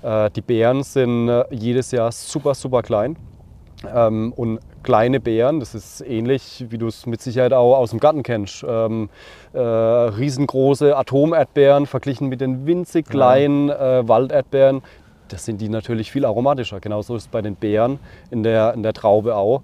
Äh, 0.01 0.29
die 0.31 0.41
Beeren 0.41 0.83
sind 0.83 1.27
äh, 1.27 1.43
jedes 1.51 1.91
Jahr 1.91 2.13
super, 2.13 2.55
super 2.55 2.81
klein. 2.81 3.17
Ähm, 3.93 4.33
und 4.35 4.59
kleine 4.83 5.19
Beeren, 5.19 5.59
das 5.59 5.75
ist 5.75 6.01
ähnlich, 6.01 6.65
wie 6.69 6.77
du 6.77 6.87
es 6.87 7.05
mit 7.05 7.21
Sicherheit 7.21 7.53
auch 7.53 7.77
aus 7.77 7.91
dem 7.91 7.99
Garten 7.99 8.23
kennst. 8.23 8.65
Ähm, 8.67 9.09
äh, 9.53 9.59
riesengroße 9.59 10.95
Atomerdbeeren 10.95 11.85
verglichen 11.85 12.29
mit 12.29 12.41
den 12.41 12.65
winzig 12.65 13.07
kleinen 13.07 13.69
äh, 13.69 14.07
Walderdbeeren. 14.07 14.81
Das 15.27 15.45
sind 15.45 15.61
die 15.61 15.69
natürlich 15.69 16.11
viel 16.11 16.25
aromatischer. 16.25 16.79
Genauso 16.79 17.15
ist 17.15 17.23
es 17.23 17.27
bei 17.27 17.41
den 17.41 17.55
Beeren 17.55 17.99
in 18.31 18.43
der, 18.43 18.73
in 18.73 18.83
der 18.83 18.93
Traube 18.93 19.35
auch. 19.35 19.61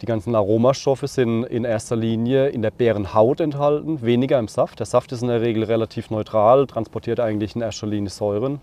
Die 0.00 0.06
ganzen 0.06 0.34
Aromastoffe 0.34 1.06
sind 1.06 1.44
in 1.44 1.64
erster 1.64 1.96
Linie 1.96 2.48
in 2.48 2.62
der 2.62 2.72
Beerenhaut 2.72 3.40
enthalten, 3.40 4.02
weniger 4.02 4.38
im 4.38 4.48
Saft. 4.48 4.80
Der 4.80 4.86
Saft 4.86 5.12
ist 5.12 5.22
in 5.22 5.28
der 5.28 5.40
Regel 5.40 5.62
relativ 5.64 6.10
neutral, 6.10 6.66
transportiert 6.66 7.20
eigentlich 7.20 7.54
in 7.54 7.62
erster 7.62 7.86
Linie 7.86 8.10
Säuren. 8.10 8.60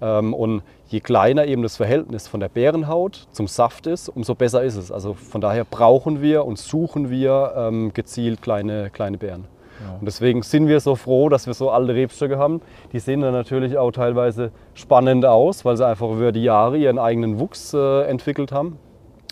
Ähm, 0.00 0.34
und 0.34 0.62
je 0.88 1.00
kleiner 1.00 1.46
eben 1.46 1.62
das 1.62 1.76
Verhältnis 1.76 2.28
von 2.28 2.40
der 2.40 2.48
Bärenhaut 2.48 3.26
zum 3.32 3.46
Saft 3.46 3.86
ist, 3.86 4.08
umso 4.08 4.34
besser 4.34 4.62
ist 4.62 4.76
es. 4.76 4.92
Also 4.92 5.14
von 5.14 5.40
daher 5.40 5.64
brauchen 5.64 6.22
wir 6.22 6.44
und 6.44 6.58
suchen 6.58 7.10
wir 7.10 7.52
ähm, 7.56 7.92
gezielt 7.92 8.42
kleine, 8.42 8.90
kleine 8.90 9.18
Beeren. 9.18 9.44
Ja. 9.80 9.96
Und 10.00 10.06
deswegen 10.06 10.42
sind 10.42 10.66
wir 10.66 10.80
so 10.80 10.96
froh, 10.96 11.28
dass 11.28 11.46
wir 11.46 11.54
so 11.54 11.70
alte 11.70 11.94
Rebstöcke 11.94 12.38
haben. 12.38 12.60
Die 12.92 12.98
sehen 12.98 13.20
dann 13.20 13.32
natürlich 13.32 13.78
auch 13.78 13.92
teilweise 13.92 14.50
spannend 14.74 15.24
aus, 15.24 15.64
weil 15.64 15.76
sie 15.76 15.86
einfach 15.86 16.10
über 16.10 16.32
die 16.32 16.42
Jahre 16.42 16.76
ihren 16.78 16.98
eigenen 16.98 17.38
Wuchs 17.38 17.74
äh, 17.74 18.02
entwickelt 18.02 18.50
haben. 18.50 18.78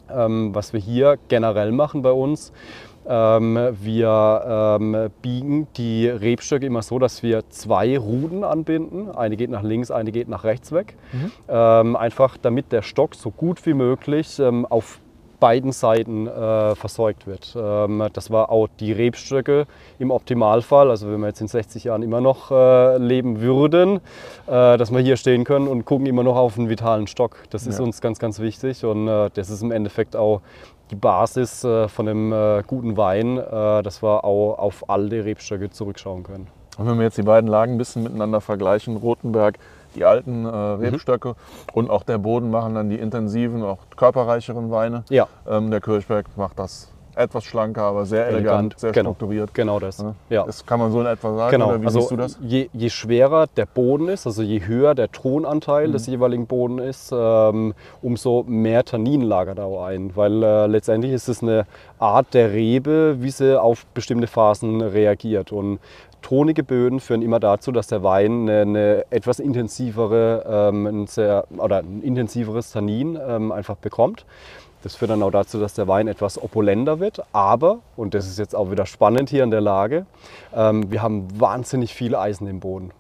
Ähm, 0.09 0.55
was 0.55 0.73
wir 0.73 0.79
hier 0.79 1.19
generell 1.29 1.73
machen 1.73 2.03
bei 2.03 2.13
uns, 2.13 2.53
wir 3.09 4.79
ähm, 4.81 5.11
biegen 5.23 5.69
die 5.77 6.09
Rebstöcke 6.09 6.67
immer 6.67 6.83
so, 6.83 6.99
dass 6.99 7.23
wir 7.23 7.49
zwei 7.51 7.97
Ruden 7.99 8.43
anbinden. 8.43 9.11
Eine 9.11 9.37
geht 9.37 9.51
nach 9.51 9.63
links, 9.63 9.91
eine 9.91 10.11
geht 10.13 10.29
nach 10.29 10.45
rechts 10.45 10.73
weg. 10.73 10.97
Mhm. 11.13 11.31
Ähm, 11.49 11.97
einfach 11.97 12.37
damit 12.37 12.73
der 12.73 12.83
Stock 12.83 13.15
so 13.15 13.31
gut 13.31 13.65
wie 13.65 13.75
möglich 13.75 14.39
ähm, 14.39 14.67
auf 14.67 15.01
beiden 15.39 15.73
Seiten 15.73 16.27
äh, 16.27 16.75
versorgt 16.75 17.27
wird. 17.27 17.57
Ähm, 17.59 18.07
das 18.13 18.31
war 18.31 18.51
auch 18.51 18.69
die 18.81 18.93
Rebstöcke 18.93 19.67
im 19.99 20.11
Optimalfall, 20.11 20.91
also 20.91 21.11
wenn 21.11 21.21
wir 21.21 21.29
jetzt 21.29 21.41
in 21.41 21.49
60 21.49 21.85
Jahren 21.85 22.03
immer 22.03 22.21
noch 22.21 22.51
äh, 22.51 22.99
leben 22.99 23.41
würden, 23.41 24.01
äh, 24.47 24.77
dass 24.77 24.91
wir 24.91 25.01
hier 25.01 25.17
stehen 25.17 25.45
können 25.45 25.69
und 25.69 25.85
gucken 25.85 26.07
immer 26.07 26.23
noch 26.23 26.37
auf 26.37 26.59
einen 26.59 26.69
vitalen 26.69 27.07
Stock. 27.07 27.45
Das 27.51 27.67
ist 27.67 27.79
ja. 27.79 27.85
uns 27.85 28.01
ganz, 28.01 28.19
ganz 28.19 28.41
wichtig 28.41 28.85
und 28.85 29.09
äh, 29.09 29.31
das 29.35 29.51
ist 29.51 29.63
im 29.63 29.73
Endeffekt 29.73 30.17
auch 30.17 30.41
die 30.91 30.97
Basis 30.97 31.65
äh, 31.65 31.89
von 31.89 32.09
einem 32.09 32.33
äh, 32.33 32.63
guten 32.67 32.97
Wein, 32.97 33.39
äh, 33.39 33.83
dass 33.83 34.03
wir 34.03 34.25
auch 34.25 34.55
auf 34.59 34.89
alte 34.89 35.25
Rebstöcke 35.25 35.71
zurückschauen 35.71 36.23
können. 36.23 36.47
Und 36.79 36.87
wenn 36.87 36.99
wir 36.99 37.05
jetzt 37.05 37.19
die 37.19 37.23
beiden 37.23 37.49
Lagen 37.49 37.73
ein 37.73 37.79
bisschen 37.79 38.03
miteinander 38.03 38.41
vergleichen, 38.41 38.97
Rotenberg, 38.97 39.59
die 39.95 40.05
alten 40.05 40.45
äh, 40.45 40.49
mhm. 40.49 40.81
Rebstöcke 40.81 41.31
mhm. 41.31 41.35
und 41.73 41.91
auch 41.91 42.03
der 42.03 42.19
Boden 42.19 42.51
machen 42.51 42.75
dann 42.75 42.91
die 42.91 42.99
intensiven, 42.99 43.63
auch 43.63 43.79
körperreicheren 43.97 44.71
Weine. 44.71 45.05
Ja. 45.09 45.27
Ähm, 45.49 45.71
der 45.71 45.81
Kirchberg 45.81 46.27
macht 46.37 46.59
das 46.59 46.93
etwas 47.17 47.45
schlanker, 47.45 47.83
aber 47.83 48.05
sehr 48.05 48.27
elegant, 48.27 48.47
elegant 48.47 48.81
sehr 48.81 48.93
genau. 48.93 49.11
strukturiert. 49.11 49.55
Genau 49.55 49.81
das. 49.81 50.05
Ja. 50.29 50.45
Das 50.45 50.65
kann 50.65 50.79
man 50.79 50.93
so 50.93 51.01
in 51.01 51.07
etwa 51.07 51.35
sagen. 51.35 51.51
Genau. 51.51 51.69
Oder 51.71 51.81
wie 51.81 51.87
also 51.87 52.01
siehst 52.01 52.11
du 52.13 52.17
das? 52.17 52.39
Je, 52.41 52.69
je, 52.73 52.91
schwerer 52.91 53.47
der 53.57 53.67
Boden 53.67 54.09
ist, 54.09 54.27
also 54.27 54.43
je 54.43 54.67
höher 54.67 54.95
der 54.95 55.11
Tonanteil 55.11 55.89
mhm. 55.89 55.93
des 55.93 56.07
jeweiligen 56.07 56.47
Bodens 56.47 56.83
ist, 56.83 57.15
ähm, 57.17 57.75
umso 58.03 58.45
mehr 58.47 58.85
Tannin 58.85 59.23
lagert 59.23 59.59
auch 59.59 59.85
ein. 59.87 60.15
Weil 60.15 60.43
äh, 60.43 60.67
letztendlich 60.67 61.13
ist 61.13 61.29
es 61.29 61.43
eine 61.43 61.67
Art 61.99 62.35
der 62.35 62.53
Rebe, 62.53 63.17
wie 63.21 63.31
sie 63.31 63.61
auf 63.61 63.87
bestimmte 63.87 64.27
Phasen 64.27 64.83
reagiert. 64.83 65.53
Und 65.53 65.79
tonige 66.23 66.65
Böden 66.65 67.01
führen 67.01 67.23
immer 67.23 67.41
dazu, 67.41 67.73
dass 67.73 67.87
der 67.87 68.03
Wein 68.03 68.49
eine, 68.49 68.61
eine 68.63 69.05
etwas 69.11 69.39
intensivere, 69.39 70.45
ähm, 70.49 70.87
ein 70.87 71.07
sehr, 71.07 71.45
oder 71.57 71.79
ein 71.79 72.03
intensiveres 72.03 72.73
Tannin 72.73 73.19
ähm, 73.27 73.53
einfach 73.53 73.77
bekommt. 73.77 74.27
Das 74.87 74.95
führt 74.95 75.11
dann 75.11 75.25
auch 75.25 75.33
dazu, 75.33 75.59
dass 75.59 75.75
der 75.75 75.89
Wein 75.89 76.07
etwas 76.07 76.41
opulenter 76.41 77.01
wird. 77.01 77.21
Aber, 77.33 77.81
und 77.97 78.15
das 78.15 78.29
ist 78.29 78.39
jetzt 78.39 78.55
auch 78.55 78.71
wieder 78.71 78.87
spannend 78.87 79.29
hier 79.31 79.43
in 79.43 79.51
der 79.51 79.61
Lage, 79.61 80.07
ähm, 80.55 80.93
wir 80.93 81.03
haben 81.03 81.27
wahnsinnig 81.41 81.93
viel 81.93 82.15
Eisen 82.15 82.47
im 82.47 82.61
Boden. 82.61 82.93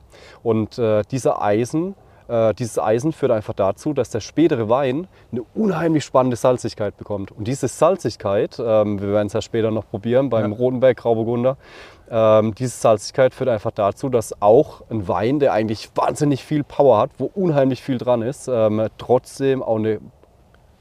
Und 0.43 0.81
äh, 0.81 1.05
dieser 1.09 1.41
Eisen, 1.41 1.95
äh, 2.27 2.55
dieses 2.55 2.81
Eisen 2.81 3.13
führt 3.13 3.31
einfach 3.31 3.55
dazu, 3.55 3.93
dass 3.93 4.11
der 4.11 4.19
spätere 4.19 4.69
Wein 4.69 5.07
eine 5.31 5.45
unheimlich 5.55 6.05
spannende 6.05 6.37
Salzigkeit 6.37 6.97
bekommt. 6.97 7.31
Und 7.31 7.47
diese 7.47 7.69
Salzigkeit, 7.69 8.59
ähm, 8.59 9.01
wir 9.01 9.13
werden 9.13 9.29
es 9.29 9.35
ja 9.35 9.41
später 9.41 9.71
noch 9.71 9.89
probieren 9.89 10.29
beim 10.29 10.51
ja. 10.51 10.59
Rotenberg 10.59 10.97
Grauburgunder, 10.97 11.57
ähm, 12.11 12.53
diese 12.57 12.77
Salzigkeit 12.77 13.33
führt 13.33 13.49
einfach 13.49 13.71
dazu, 13.71 14.09
dass 14.09 14.43
auch 14.43 14.83
ein 14.91 15.07
Wein, 15.07 15.39
der 15.39 15.53
eigentlich 15.53 15.89
wahnsinnig 15.95 16.45
viel 16.45 16.65
Power 16.65 16.99
hat, 16.99 17.11
wo 17.19 17.31
unheimlich 17.33 17.81
viel 17.81 17.99
dran 17.99 18.23
ist, 18.23 18.49
ähm, 18.49 18.89
trotzdem 18.99 19.63
auch 19.63 19.77
eine 19.77 20.01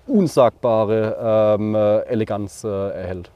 unsagbare 0.08 1.56
ähm, 1.58 1.76
äh, 1.76 2.00
Eleganz 2.02 2.63
äh, 2.63 2.68
erhält. 2.68 3.32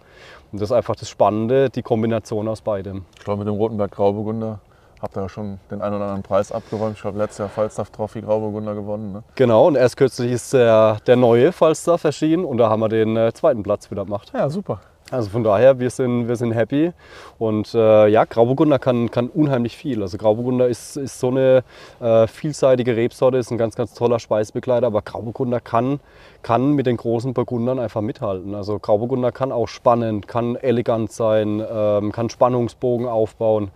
Und 0.52 0.62
das 0.62 0.70
ist 0.70 0.76
einfach 0.76 0.96
das 0.96 1.10
Spannende, 1.10 1.70
die 1.70 1.82
Kombination 1.82 2.48
aus 2.48 2.62
beidem. 2.62 3.06
Ich 3.18 3.24
glaube, 3.24 3.40
mit 3.40 3.48
dem 3.48 3.56
Rotenberg 3.56 3.92
Grauburgunder 3.92 4.60
habt 5.02 5.16
ihr 5.16 5.22
ja 5.22 5.30
schon 5.30 5.60
den 5.72 5.82
einen 5.82 5.96
oder 5.96 6.06
anderen 6.06 6.24
Preis 6.24 6.52
abgeräumt. 6.52 6.96
Ich 6.96 7.02
glaube, 7.02 7.18
letztes 7.18 7.40
Jahr 7.40 7.50
Falstaff 7.50 7.90
Trophy 7.90 8.22
Grauburgunder 8.22 8.76
gewonnen. 8.76 9.14
Ne? 9.14 9.24
Genau, 9.36 9.68
und 9.68 9.76
erst 9.76 9.98
kürzlich 9.98 10.32
ist 10.32 10.54
der, 10.54 10.98
der 11.08 11.16
neue 11.16 11.52
Falstaff 11.52 12.04
erschienen 12.04 12.46
und 12.46 12.58
da 12.58 12.70
haben 12.70 12.82
wir 12.82 12.90
den 12.90 13.16
äh, 13.16 13.32
zweiten 13.34 13.64
Platz 13.64 13.90
wieder 13.92 14.06
gemacht. 14.06 14.32
Ja, 14.34 14.50
super. 14.50 14.82
Also 15.12 15.30
von 15.32 15.44
daher, 15.44 15.80
wir 15.80 15.90
sind, 15.90 16.28
wir 16.28 16.36
sind 16.36 16.52
happy. 16.52 16.92
Und 17.40 17.74
äh, 17.74 18.08
ja, 18.08 18.26
Grauburgunder 18.26 18.78
kann, 18.78 19.10
kann 19.10 19.28
unheimlich 19.28 19.76
viel. 19.76 20.02
Also 20.02 20.18
Grauburgunder 20.18 20.68
ist, 20.68 20.98
ist 20.98 21.20
so 21.20 21.30
eine 21.30 21.64
äh, 22.00 22.28
vielseitige 22.28 22.96
Rebsorte, 22.96 23.38
ist 23.38 23.52
ein 23.52 23.58
ganz, 23.58 23.76
ganz 23.76 23.94
toller 23.94 24.20
Speisbegleiter. 24.20 24.88
Aber 24.88 25.02
Grauburgunder 25.02 25.60
kann, 25.60 26.00
kann 26.44 26.74
mit 26.74 26.86
den 26.86 26.98
großen 26.98 27.34
Burgundern 27.34 27.80
einfach 27.80 28.02
mithalten. 28.02 28.54
Also 28.54 28.78
Grauburgunder 28.78 29.32
kann 29.32 29.52
auch 29.52 29.68
spannend, 29.68 30.28
kann 30.28 30.56
elegant 30.56 31.12
sein, 31.12 31.64
ähm, 31.72 32.12
kann 32.12 32.30
Spannungsbogen 32.30 33.08
aufbauen. 33.08 33.72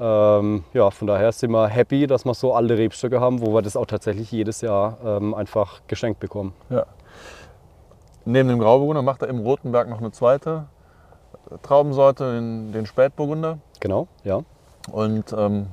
Ähm, 0.00 0.64
ja, 0.72 0.90
von 0.90 1.06
daher 1.06 1.32
sind 1.32 1.50
wir 1.50 1.68
happy, 1.68 2.06
dass 2.06 2.24
wir 2.24 2.32
so 2.32 2.54
alte 2.54 2.78
Rebstöcke 2.78 3.20
haben, 3.20 3.44
wo 3.44 3.52
wir 3.52 3.60
das 3.60 3.76
auch 3.76 3.86
tatsächlich 3.86 4.32
jedes 4.32 4.62
Jahr 4.62 4.96
ähm, 5.04 5.34
einfach 5.34 5.82
geschenkt 5.86 6.18
bekommen. 6.18 6.54
Ja. 6.70 6.86
Neben 8.24 8.48
dem 8.48 8.58
Grauburgunder 8.58 9.02
macht 9.02 9.22
er 9.22 9.28
im 9.28 9.40
Rotenberg 9.40 9.88
noch 9.88 9.98
eine 9.98 10.12
zweite 10.12 10.66
Traubensorte, 11.62 12.34
den, 12.34 12.72
den 12.72 12.86
Spätburgunder. 12.86 13.58
Genau, 13.80 14.06
ja. 14.24 14.42
Und 14.90 15.32
ähm, 15.36 15.66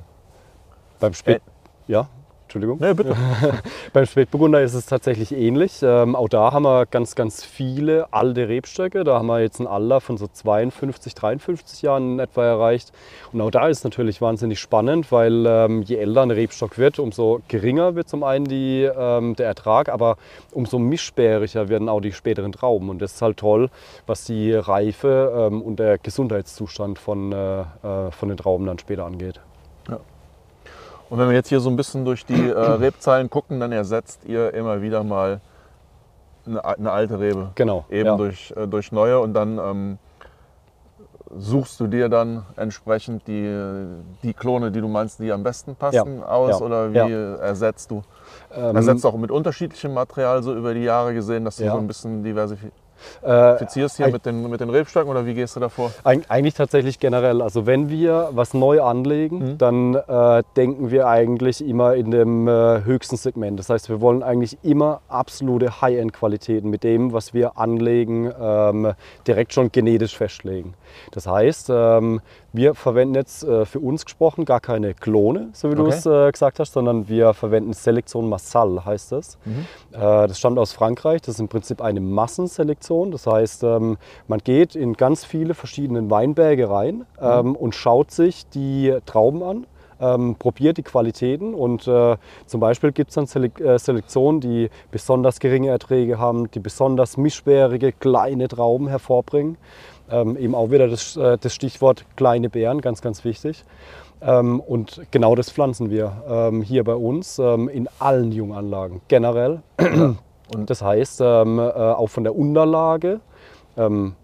beim 0.98 1.14
Spät, 1.14 1.42
ja. 1.86 2.08
Entschuldigung. 2.50 2.78
Nee, 2.80 2.94
bitte. 2.94 3.14
Beim 3.92 4.06
Spätburgunder 4.06 4.60
ist 4.60 4.74
es 4.74 4.84
tatsächlich 4.86 5.30
ähnlich. 5.30 5.82
Ähm, 5.84 6.16
auch 6.16 6.28
da 6.28 6.52
haben 6.52 6.64
wir 6.64 6.84
ganz, 6.84 7.14
ganz 7.14 7.44
viele 7.44 8.12
alte 8.12 8.48
Rebstöcke. 8.48 9.04
Da 9.04 9.20
haben 9.20 9.28
wir 9.28 9.40
jetzt 9.40 9.60
ein 9.60 9.68
Alter 9.68 10.00
von 10.00 10.16
so 10.16 10.26
52, 10.26 11.14
53 11.14 11.82
Jahren 11.82 12.14
in 12.14 12.18
etwa 12.18 12.44
erreicht. 12.44 12.90
Und 13.32 13.40
auch 13.40 13.52
da 13.52 13.68
ist 13.68 13.78
es 13.78 13.84
natürlich 13.84 14.20
wahnsinnig 14.20 14.58
spannend, 14.58 15.12
weil 15.12 15.46
ähm, 15.46 15.82
je 15.82 15.94
älter 15.94 16.22
ein 16.22 16.32
Rebstock 16.32 16.76
wird, 16.76 16.98
umso 16.98 17.40
geringer 17.46 17.94
wird 17.94 18.08
zum 18.08 18.24
einen 18.24 18.46
die, 18.46 18.82
ähm, 18.82 19.36
der 19.36 19.46
Ertrag, 19.46 19.88
aber 19.88 20.16
umso 20.50 20.80
mischbäriger 20.80 21.68
werden 21.68 21.88
auch 21.88 22.00
die 22.00 22.12
späteren 22.12 22.50
Trauben. 22.50 22.90
Und 22.90 23.00
das 23.00 23.12
ist 23.12 23.22
halt 23.22 23.36
toll, 23.36 23.70
was 24.08 24.24
die 24.24 24.54
Reife 24.54 25.48
ähm, 25.52 25.62
und 25.62 25.78
der 25.78 25.98
Gesundheitszustand 25.98 26.98
von, 26.98 27.30
äh, 27.30 27.60
äh, 27.60 28.10
von 28.10 28.28
den 28.28 28.38
Trauben 28.38 28.66
dann 28.66 28.80
später 28.80 29.04
angeht. 29.04 29.40
Und 31.10 31.18
wenn 31.18 31.28
wir 31.28 31.34
jetzt 31.34 31.48
hier 31.48 31.60
so 31.60 31.68
ein 31.68 31.76
bisschen 31.76 32.04
durch 32.04 32.24
die 32.24 32.48
äh, 32.48 32.52
Rebzahlen 32.58 33.28
gucken, 33.28 33.60
dann 33.60 33.72
ersetzt 33.72 34.24
ihr 34.24 34.54
immer 34.54 34.80
wieder 34.80 35.02
mal 35.04 35.40
eine, 36.46 36.64
eine 36.64 36.90
alte 36.92 37.18
Rebe. 37.18 37.50
Genau. 37.56 37.84
Eben 37.90 38.06
ja. 38.06 38.16
durch, 38.16 38.54
äh, 38.56 38.66
durch 38.66 38.92
neue 38.92 39.18
und 39.18 39.34
dann 39.34 39.58
ähm, 39.58 39.98
suchst 41.36 41.78
du 41.80 41.86
dir 41.86 42.08
dann 42.08 42.44
entsprechend 42.56 43.26
die, 43.26 43.84
die 44.22 44.34
Klone, 44.34 44.70
die 44.70 44.80
du 44.80 44.88
meinst, 44.88 45.18
die 45.20 45.30
am 45.30 45.42
besten 45.42 45.76
passen, 45.76 46.22
aus 46.22 46.58
ja, 46.60 46.66
oder 46.66 46.92
wie 46.92 46.96
ja. 46.96 47.36
ersetzt 47.36 47.90
du? 47.90 48.02
Ähm, 48.52 48.74
Ersetzt 48.76 49.04
auch 49.06 49.16
mit 49.16 49.30
unterschiedlichem 49.30 49.94
Material 49.94 50.42
so 50.42 50.54
über 50.54 50.74
die 50.74 50.82
Jahre 50.82 51.14
gesehen, 51.14 51.44
dass 51.44 51.56
du 51.56 51.64
Ja. 51.64 51.72
so 51.72 51.78
ein 51.78 51.86
bisschen 51.86 52.24
diversifizierst 52.24 52.74
äh, 53.22 53.64
hier 53.72 53.86
eig- 53.88 54.12
mit 54.12 54.26
den, 54.26 54.48
mit 54.50 54.60
den 54.60 54.70
Rebstöcken 54.70 55.10
oder 55.10 55.26
wie 55.26 55.34
gehst 55.34 55.56
du 55.56 55.60
davor? 55.60 55.90
Eig 56.04 56.22
eigentlich 56.28 56.54
tatsächlich 56.54 56.98
generell. 56.98 57.42
Also 57.42 57.66
wenn 57.66 57.88
wir 57.88 58.28
was 58.32 58.54
neu 58.54 58.82
anlegen, 58.82 59.38
Mhm. 59.40 59.58
dann 59.58 59.94
äh, 59.94 60.42
denken 60.56 60.90
wir 60.90 61.06
eigentlich 61.06 61.64
immer 61.66 61.94
in 61.94 62.10
dem 62.10 62.48
äh, 62.48 62.84
höchsten 62.84 63.16
Segment. 63.16 63.58
Das 63.58 63.70
heißt, 63.70 63.88
wir 63.88 64.00
wollen 64.00 64.22
eigentlich 64.22 64.58
immer 64.62 65.00
absolute 65.08 65.80
High-End-Qualitäten 65.80 66.68
mit 66.70 66.84
dem, 66.84 67.12
was 67.12 67.32
wir 67.34 67.58
anlegen, 67.58 68.30
ähm, 68.40 68.92
direkt 69.26 69.52
schon 69.54 69.70
genetisch 69.72 70.16
festlegen. 70.16 70.74
Das 71.12 71.26
heißt, 71.26 71.68
ähm, 71.72 72.20
wir 72.52 72.74
verwenden 72.74 73.14
jetzt 73.14 73.44
äh, 73.44 73.64
für 73.64 73.78
uns 73.78 74.04
gesprochen 74.04 74.44
gar 74.44 74.60
keine 74.60 74.92
Klone, 74.94 75.50
so 75.52 75.70
wie 75.70 75.74
du 75.76 75.82
Okay. 75.86 75.94
es 75.94 76.06
äh, 76.06 76.30
gesagt 76.32 76.58
hast, 76.58 76.72
sondern 76.72 77.08
wir 77.08 77.32
verwenden 77.32 77.72
Selektion 77.72 78.28
Massal, 78.28 78.84
heißt 78.84 79.12
das. 79.12 79.38
Äh, 79.92 79.98
das 80.00 80.38
stammt 80.38 80.58
aus 80.58 80.72
Frankreich. 80.72 81.20
Das 81.22 81.36
ist 81.36 81.40
im 81.40 81.48
Prinzip 81.48 81.80
eine 81.80 82.00
Massenselektion. 82.00 82.89
Das 82.90 83.26
heißt, 83.26 83.62
ähm, 83.64 83.96
man 84.28 84.40
geht 84.40 84.74
in 84.74 84.94
ganz 84.94 85.24
viele 85.24 85.54
verschiedene 85.54 86.10
Weinberge 86.10 86.68
rein 86.68 87.06
ähm, 87.20 87.54
und 87.54 87.74
schaut 87.74 88.10
sich 88.10 88.48
die 88.48 88.96
Trauben 89.06 89.42
an. 89.42 89.66
Ähm, 90.02 90.36
probiert 90.38 90.78
die 90.78 90.82
Qualitäten 90.82 91.52
und 91.52 91.86
äh, 91.86 92.16
zum 92.46 92.58
Beispiel 92.58 92.90
gibt 92.90 93.10
es 93.10 93.16
dann 93.16 93.26
Selek 93.26 93.60
äh, 93.60 93.78
Selektionen, 93.78 94.40
die 94.40 94.70
besonders 94.90 95.40
geringe 95.40 95.68
Erträge 95.68 96.18
haben, 96.18 96.50
die 96.52 96.58
besonders 96.58 97.18
mischbärige 97.18 97.92
kleine 97.92 98.48
Trauben 98.48 98.88
hervorbringen. 98.88 99.58
Ähm, 100.10 100.38
eben 100.38 100.54
auch 100.54 100.70
wieder 100.70 100.88
das, 100.88 101.18
äh, 101.18 101.36
das 101.36 101.54
Stichwort 101.54 102.06
kleine 102.16 102.48
Beeren, 102.48 102.80
ganz, 102.80 103.02
ganz 103.02 103.24
wichtig. 103.24 103.66
Ähm, 104.22 104.60
und 104.60 105.02
genau 105.10 105.34
das 105.34 105.50
pflanzen 105.50 105.90
wir 105.90 106.22
ähm, 106.26 106.62
hier 106.62 106.82
bei 106.82 106.94
uns 106.94 107.38
in 107.38 107.86
allen 107.98 108.32
Junganlagen 108.32 109.02
generell. 109.08 109.60
Und 110.54 110.70
das 110.70 110.82
heißt, 110.82 111.20
ähm, 111.22 111.58
äh, 111.58 111.62
auch 111.62 112.08
von 112.08 112.24
der 112.24 112.36
Unterlage, 112.36 113.20
ähm, 113.76 114.14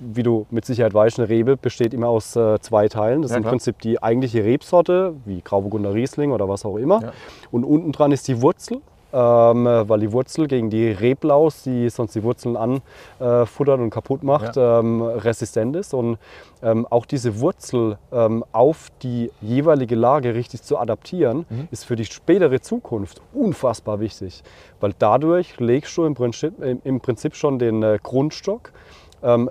wie 0.00 0.22
du 0.22 0.46
mit 0.50 0.64
Sicherheit 0.64 0.94
weißt, 0.94 1.18
eine 1.18 1.28
Rebe 1.28 1.56
besteht 1.56 1.94
immer 1.94 2.08
aus 2.08 2.36
äh, 2.36 2.58
zwei 2.60 2.88
Teilen. 2.88 3.22
Das 3.22 3.30
Ja, 3.30 3.36
ist 3.36 3.38
im 3.38 3.42
klar. 3.42 3.52
Prinzip 3.52 3.78
die 3.80 4.02
eigentliche 4.02 4.44
Rebsorte, 4.44 5.14
wie 5.24 5.40
Grauburgunder 5.42 5.94
Riesling 5.94 6.32
oder 6.32 6.48
was 6.48 6.64
auch 6.64 6.76
immer. 6.76 7.02
Ja. 7.02 7.12
Und 7.50 7.64
unten 7.64 7.92
dran 7.92 8.12
ist 8.12 8.28
die 8.28 8.40
Wurzel. 8.42 8.80
Ähm, 9.10 9.66
äh, 9.66 9.88
weil 9.88 10.00
die 10.00 10.12
Wurzel 10.12 10.46
gegen 10.48 10.68
die 10.68 10.90
Reblaus, 10.90 11.62
die 11.62 11.88
sonst 11.88 12.14
die 12.14 12.22
Wurzeln 12.22 12.56
anfuttert 12.56 13.80
und 13.80 13.90
kaputt 13.90 14.22
macht, 14.22 14.56
ähm, 14.56 15.00
resistent 15.02 15.76
ist. 15.76 15.94
Und 15.94 16.18
ähm, 16.62 16.86
auch 16.90 17.06
diese 17.06 17.40
Wurzel 17.40 17.96
ähm, 18.12 18.44
auf 18.52 18.88
die 19.02 19.30
jeweilige 19.40 19.94
Lage 19.94 20.34
richtig 20.34 20.62
zu 20.62 20.78
adaptieren, 20.78 21.46
Mhm. 21.48 21.68
ist 21.70 21.84
für 21.84 21.96
die 21.96 22.04
spätere 22.04 22.60
Zukunft 22.60 23.22
unfassbar 23.32 24.00
wichtig. 24.00 24.42
Weil 24.80 24.94
dadurch 24.98 25.58
legst 25.58 25.96
du 25.96 26.04
im 26.04 26.14
Prinzip, 26.14 26.52
im, 26.84 27.00
Prinzip 27.00 27.34
schon 27.34 27.58
den 27.58 27.82
äh, 27.82 27.98
Grundstock 28.02 28.72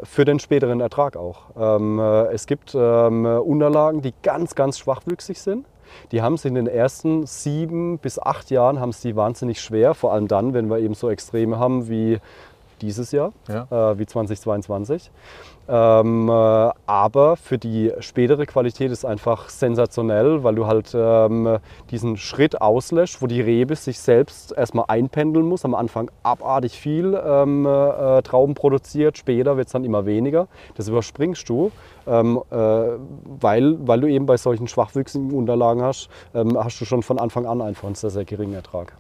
für 0.04 0.26
den 0.26 0.40
späteren 0.40 0.80
Ertrag 0.80 1.18
auch. 1.18 1.42
Ähm, 1.58 2.00
äh, 2.00 2.28
es 2.28 2.46
gibt 2.46 2.74
ähm, 2.76 3.26
Unterlagen, 3.26 4.02
die 4.02 4.14
ganz, 4.24 4.56
ganz 4.56 4.80
schwachwüchsig 4.80 5.40
sind. 5.40 5.66
Die 6.12 6.22
haben 6.22 6.34
es 6.36 6.46
in 6.46 6.56
den 6.56 6.68
ersten 6.68 7.26
sieben 7.26 7.98
bis 7.98 8.20
acht 8.20 8.50
Jahren 8.50 8.80
haben 8.80 8.90
es 8.90 9.04
wahnsinnig 9.16 9.62
schwer, 9.62 9.94
vor 9.94 10.14
allem 10.14 10.28
dann, 10.28 10.54
wenn 10.54 10.70
wir 10.70 10.80
eben 10.80 10.94
so 10.94 11.10
Extreme 11.10 11.58
haben 11.58 11.90
wie 11.90 12.20
dieses 12.82 13.12
Jahr, 13.12 13.34
Ja. 13.48 13.92
äh, 13.92 14.00
wie 14.00 14.06
2022. 14.06 15.12
Ähm, 15.70 16.30
äh, 16.30 16.32
aber 16.86 17.36
für 17.36 17.58
die 17.58 17.92
spätere 18.00 18.46
Qualität 18.46 18.90
ist 18.92 19.04
einfach 19.04 19.50
sensationell, 19.50 20.44
weil 20.44 20.56
du 20.56 20.66
halt 20.66 20.92
ähm, 20.96 21.58
diesen 21.92 22.16
Schritt 22.16 22.62
auslässt, 22.62 23.22
wo 23.22 23.28
die 23.28 23.42
Rebe 23.42 23.76
sich 23.76 24.00
selbst 24.00 24.54
erstmal 24.54 24.86
einpendeln 24.88 25.46
muss. 25.46 25.66
Am 25.66 25.76
Anfang 25.76 26.10
abartig 26.24 26.80
viel 26.80 27.20
ähm, 27.22 27.66
äh, 27.66 28.22
Trauben 28.22 28.54
produziert, 28.56 29.18
später 29.18 29.58
wird 29.58 29.68
es 29.68 29.74
dann 29.74 29.84
immer 29.84 30.06
weniger. 30.06 30.48
Das 30.76 30.88
überspringst 30.88 31.50
du, 31.50 31.72
ähm, 32.08 32.42
äh, 32.50 32.56
weil, 32.56 33.76
weil 33.86 34.00
du 34.00 34.08
eben 34.08 34.26
bei 34.26 34.38
solchen 34.38 34.68
schwachwüchsigen 34.70 35.32
Unterlagen 35.32 35.82
hast, 35.82 36.08
ähm, 36.34 36.58
hast 36.58 36.80
du 36.80 36.86
schon 36.86 37.04
von 37.04 37.20
Anfang 37.20 37.46
an 37.46 37.62
einfach 37.62 37.86
einen 37.88 37.96
sehr, 37.96 38.10
sehr 38.10 38.24
geringen 38.24 38.54
Ertrag. 38.54 38.94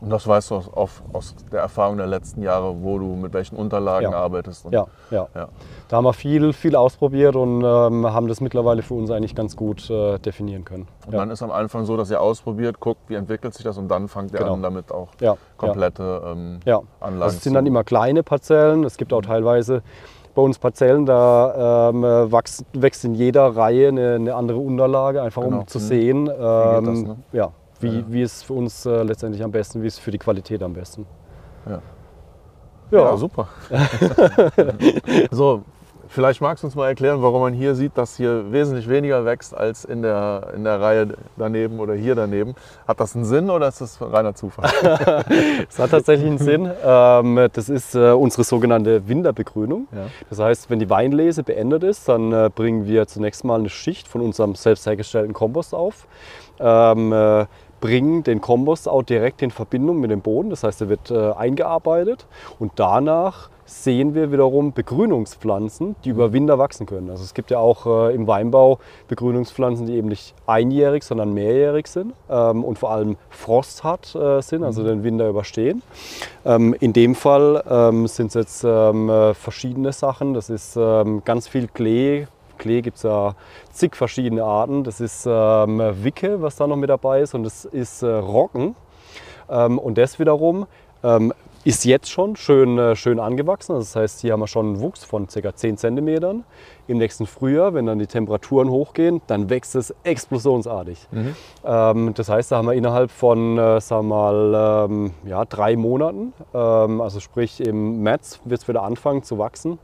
Und 0.00 0.10
das 0.10 0.26
weißt 0.28 0.50
du 0.50 0.56
aus, 0.56 0.68
auf, 0.72 1.02
aus 1.14 1.34
der 1.50 1.60
Erfahrung 1.60 1.96
der 1.96 2.06
letzten 2.06 2.42
Jahre, 2.42 2.82
wo 2.82 2.98
du 2.98 3.06
mit 3.16 3.32
welchen 3.32 3.56
Unterlagen 3.56 4.10
Ja. 4.12 4.18
arbeitest. 4.18 4.66
Ja, 4.70 4.86
ja. 5.10 5.26
ja. 5.34 5.48
Da 5.88 5.96
haben 5.96 6.04
wir 6.04 6.12
viel, 6.12 6.52
viel 6.52 6.76
ausprobiert 6.76 7.34
und 7.34 7.62
ähm, 7.64 8.06
haben 8.12 8.28
das 8.28 8.40
mittlerweile 8.42 8.82
für 8.82 8.92
uns 8.94 9.10
eigentlich 9.10 9.34
ganz 9.34 9.56
gut 9.56 9.88
äh, 9.88 10.18
definieren 10.18 10.64
können. 10.66 10.86
Und 11.06 11.12
ja. 11.14 11.18
dann 11.20 11.30
ist 11.30 11.42
am 11.42 11.50
Anfang 11.50 11.86
so, 11.86 11.96
dass 11.96 12.10
ihr 12.10 12.20
ausprobiert, 12.20 12.78
guckt, 12.78 13.00
wie 13.08 13.14
entwickelt 13.14 13.54
sich 13.54 13.64
das 13.64 13.78
und 13.78 13.88
dann 13.88 14.08
fangt 14.08 14.32
ihr 14.32 14.38
Genau. 14.40 14.52
an, 14.54 14.62
damit 14.62 14.92
auch 14.92 15.08
komplette 15.56 16.22
ähm, 16.26 16.60
ja. 16.66 16.80
Anlagen 17.00 17.22
Also 17.22 17.36
es 17.38 17.44
sind 17.44 17.54
dann 17.54 17.64
immer 17.66 17.82
kleine 17.84 18.22
Parzellen. 18.22 18.84
Es 18.84 18.98
gibt 18.98 19.12
auch 19.14 19.22
teilweise 19.22 19.82
bei 20.34 20.42
uns 20.42 20.58
Parzellen, 20.58 21.06
da 21.06 21.88
ähm, 21.90 22.04
äh, 22.04 22.30
wächst, 22.30 22.66
wächst 22.74 23.04
in 23.06 23.14
jeder 23.14 23.56
Reihe 23.56 23.88
eine, 23.88 24.16
eine 24.16 24.34
andere 24.34 24.58
Unterlage, 24.58 25.22
einfach 25.22 25.42
Genau. 25.42 25.60
um 25.60 25.66
zu 25.66 25.78
Mhm. 25.78 25.82
sehen, 25.82 26.16
ähm, 26.28 26.84
das, 26.84 26.98
ne? 27.02 27.16
ja, 27.32 27.50
wie, 27.82 27.98
Ja. 27.98 28.04
wie 28.08 28.22
es 28.22 28.42
für 28.42 28.54
uns 28.54 28.86
äh, 28.86 29.02
letztendlich 29.02 29.42
am 29.42 29.50
besten, 29.52 29.82
wie 29.82 29.86
es 29.86 29.98
für 29.98 30.10
die 30.10 30.18
Qualität 30.18 30.62
am 30.62 30.72
besten. 30.72 31.06
Ja. 31.68 31.80
Ja, 32.92 33.16
super. 33.16 33.48
so, 35.32 35.62
vielleicht 36.08 36.40
magst 36.40 36.62
du 36.62 36.68
uns 36.68 36.76
mal 36.76 36.86
erklären, 36.86 37.20
warum 37.20 37.40
man 37.40 37.52
hier 37.52 37.74
sieht, 37.74 37.98
dass 37.98 38.16
hier 38.16 38.52
wesentlich 38.52 38.88
weniger 38.88 39.24
wächst 39.24 39.56
als 39.56 39.84
in 39.84 40.02
der, 40.02 40.52
in 40.54 40.62
der 40.62 40.80
Reihe 40.80 41.08
daneben 41.36 41.80
oder 41.80 41.94
hier 41.94 42.14
daneben. 42.14 42.54
Hat 42.86 43.00
das 43.00 43.16
einen 43.16 43.24
Sinn 43.24 43.50
oder 43.50 43.66
ist 43.66 43.80
das 43.80 43.98
reiner 44.00 44.34
Zufall? 44.34 44.70
Es 45.68 45.80
hat 45.80 45.90
tatsächlich 45.90 46.28
einen 46.28 46.38
Sinn. 46.38 46.70
Ähm, 46.84 47.48
das 47.52 47.68
ist 47.68 47.96
äh, 47.96 48.12
unsere 48.12 48.44
sogenannte 48.44 49.08
Winterbegrünung. 49.08 49.88
Das 50.30 50.38
heißt, 50.38 50.70
wenn 50.70 50.78
die 50.78 50.88
Weinlese 50.88 51.42
beendet 51.42 51.82
ist, 51.82 52.08
dann 52.08 52.32
äh, 52.32 52.50
bringen 52.54 52.86
wir 52.86 53.08
zunächst 53.08 53.44
mal 53.44 53.58
eine 53.58 53.68
Schicht 53.68 54.06
von 54.06 54.20
unserem 54.20 54.54
selbst 54.54 54.86
hergestellten 54.86 55.32
Kompost 55.32 55.74
auf. 55.74 56.06
Bringen 57.86 58.24
den 58.24 58.40
Kompost 58.40 58.88
auch 58.88 59.04
direkt 59.04 59.42
in 59.42 59.52
Verbindung 59.52 60.00
mit 60.00 60.10
dem 60.10 60.20
Boden. 60.20 60.50
Das 60.50 60.64
heißt, 60.64 60.80
er 60.80 60.88
wird 60.88 61.12
äh, 61.12 61.30
eingearbeitet 61.34 62.26
und 62.58 62.72
danach 62.74 63.48
sehen 63.64 64.16
wir 64.16 64.32
wiederum 64.32 64.72
Begrünungspflanzen, 64.72 65.94
die 66.04 66.08
über 66.08 66.32
Winter 66.32 66.58
wachsen 66.58 66.86
können. 66.86 67.10
Also 67.10 67.22
es 67.22 67.32
gibt 67.32 67.52
ja 67.52 67.58
auch 67.58 67.86
äh, 67.86 68.12
im 68.12 68.26
Weinbau 68.26 68.80
Begrünungspflanzen, 69.06 69.86
die 69.86 69.94
eben 69.94 70.08
nicht 70.08 70.34
einjährig, 70.46 71.04
sondern 71.04 71.32
mehrjährig 71.32 71.86
sind 71.86 72.12
ähm, 72.28 72.64
und 72.64 72.76
vor 72.76 72.90
allem 72.90 73.16
frosthart 73.30 74.16
äh, 74.16 74.42
sind, 74.42 74.64
also 74.64 74.82
den 74.82 75.04
Winter 75.04 75.28
überstehen. 75.28 75.82
Ähm, 76.44 76.74
in 76.80 76.92
dem 76.92 77.14
Fall 77.14 77.62
ähm, 77.70 78.08
sind 78.08 78.28
es 78.28 78.34
jetzt 78.34 78.64
ähm, 78.64 79.08
äh, 79.08 79.32
verschiedene 79.32 79.92
Sachen. 79.92 80.34
Das 80.34 80.50
ist 80.50 80.76
ähm, 80.76 81.22
ganz 81.24 81.46
viel 81.46 81.68
Klee. 81.68 82.26
Klee 82.66 82.82
gibt 82.82 82.96
es 82.96 83.04
ja 83.04 83.34
zig 83.70 83.94
verschiedene 83.94 84.42
Arten. 84.42 84.82
Das 84.82 85.00
ist 85.00 85.24
ähm, 85.28 85.80
Wicke, 86.02 86.42
was 86.42 86.56
da 86.56 86.66
noch 86.66 86.76
mit 86.76 86.90
dabei 86.90 87.20
ist, 87.20 87.34
und 87.34 87.44
das 87.44 87.64
ist 87.64 88.02
äh, 88.02 88.06
Roggen. 88.06 88.74
Ähm, 89.48 89.78
und 89.78 89.96
das 89.98 90.18
wiederum 90.18 90.66
ähm, 91.04 91.32
ist 91.62 91.84
jetzt 91.84 92.10
schon 92.10 92.36
schön, 92.36 92.78
äh, 92.78 92.96
schön 92.96 93.20
angewachsen. 93.20 93.72
Also 93.72 93.84
das 93.84 93.96
heißt, 93.96 94.20
hier 94.20 94.32
haben 94.32 94.40
wir 94.40 94.48
schon 94.48 94.66
einen 94.66 94.80
Wuchs 94.80 95.04
von 95.04 95.26
ca. 95.28 95.54
10 95.54 95.76
cm. 95.76 96.44
Im 96.88 96.98
nächsten 96.98 97.26
Frühjahr, 97.26 97.74
wenn 97.74 97.86
dann 97.86 97.98
die 97.98 98.06
Temperaturen 98.06 98.68
hochgehen, 98.70 99.20
dann 99.26 99.48
wächst 99.50 99.74
es 99.76 99.94
explosionsartig. 100.02 101.08
Ähm, 101.64 102.14
das 102.14 102.28
heißt, 102.28 102.50
da 102.50 102.56
haben 102.56 102.66
wir 102.66 102.74
innerhalb 102.74 103.10
von 103.12 103.58
äh, 103.58 103.80
sagen 103.80 104.08
wir 104.08 104.14
mal, 104.14 104.88
ähm, 104.90 105.12
ja, 105.24 105.44
drei 105.44 105.76
Monaten, 105.76 106.32
ähm, 106.54 107.00
also 107.00 107.20
sprich 107.20 107.60
im 107.60 108.02
März 108.02 108.40
wird 108.44 108.60
es 108.60 108.68
wieder 108.68 108.82
anfangen 108.82 109.22
zu 109.22 109.38
wachsen, 109.38 109.78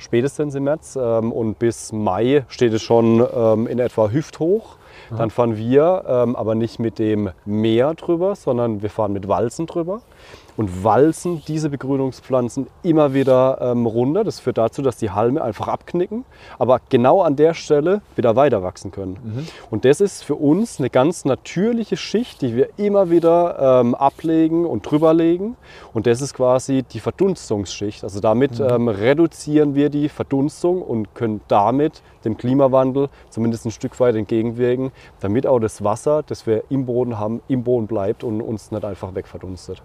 spätestens 0.00 0.54
im 0.54 0.64
März. 0.64 0.98
Ähm, 1.00 1.30
und 1.30 1.58
bis 1.58 1.92
Mai 1.92 2.44
steht 2.48 2.72
es 2.72 2.82
schon 2.82 3.24
ähm, 3.34 3.66
in 3.66 3.78
etwa 3.78 4.10
hüfthoch. 4.10 4.76
Dann 5.16 5.30
fahren 5.30 5.56
wir 5.56 6.04
ähm, 6.06 6.36
aber 6.36 6.54
nicht 6.54 6.78
mit 6.78 7.00
dem 7.00 7.30
Meer 7.44 7.94
drüber, 7.94 8.36
sondern 8.36 8.80
wir 8.80 8.90
fahren 8.90 9.12
mit 9.12 9.26
Walzen 9.26 9.66
drüber 9.66 10.02
und 10.60 10.84
walzen 10.84 11.40
diese 11.48 11.70
Begrünungspflanzen 11.70 12.66
immer 12.82 13.14
wieder 13.14 13.56
ähm, 13.62 13.86
runter. 13.86 14.24
Das 14.24 14.40
führt 14.40 14.58
dazu, 14.58 14.82
dass 14.82 14.98
die 14.98 15.08
Halme 15.08 15.42
einfach 15.42 15.68
abknicken, 15.68 16.26
aber 16.58 16.82
genau 16.90 17.22
an 17.22 17.34
der 17.34 17.54
Stelle 17.54 18.02
wieder 18.14 18.36
weiter 18.36 18.62
wachsen 18.62 18.90
können. 18.92 19.16
Mhm. 19.24 19.46
Und 19.70 19.86
das 19.86 20.02
ist 20.02 20.22
für 20.22 20.34
uns 20.34 20.78
eine 20.78 20.90
ganz 20.90 21.24
natürliche 21.24 21.96
Schicht, 21.96 22.42
die 22.42 22.56
wir 22.56 22.68
immer 22.76 23.08
wieder 23.08 23.80
ähm, 23.80 23.94
ablegen 23.94 24.66
und 24.66 24.82
drüberlegen. 24.82 25.56
Und 25.94 26.06
das 26.06 26.20
ist 26.20 26.34
quasi 26.34 26.82
die 26.82 27.00
Verdunstungsschicht. 27.00 28.04
Also 28.04 28.20
damit 28.20 28.58
mhm. 28.58 28.66
ähm, 28.68 28.88
reduzieren 28.88 29.74
wir 29.74 29.88
die 29.88 30.10
Verdunstung 30.10 30.82
und 30.82 31.14
können 31.14 31.40
damit 31.48 32.02
dem 32.26 32.36
Klimawandel 32.36 33.08
zumindest 33.30 33.64
ein 33.64 33.70
Stück 33.70 33.98
weit 33.98 34.14
entgegenwirken, 34.14 34.92
damit 35.20 35.46
auch 35.46 35.58
das 35.58 35.82
Wasser, 35.82 36.22
das 36.22 36.46
wir 36.46 36.64
im 36.68 36.84
Boden 36.84 37.18
haben, 37.18 37.40
im 37.48 37.64
Boden 37.64 37.86
bleibt 37.86 38.24
und 38.24 38.42
uns 38.42 38.70
nicht 38.70 38.84
einfach 38.84 39.14
wegverdunstet 39.14 39.80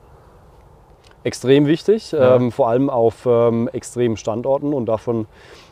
extrem 1.25 1.65
wichtig, 1.65 2.11
ja. 2.11 2.35
ähm, 2.35 2.51
vor 2.51 2.69
allem 2.69 2.89
auf 2.89 3.25
ähm, 3.25 3.67
extremen 3.73 4.15
Standorten 4.15 4.73
und 4.73 4.85
davon 4.85 5.25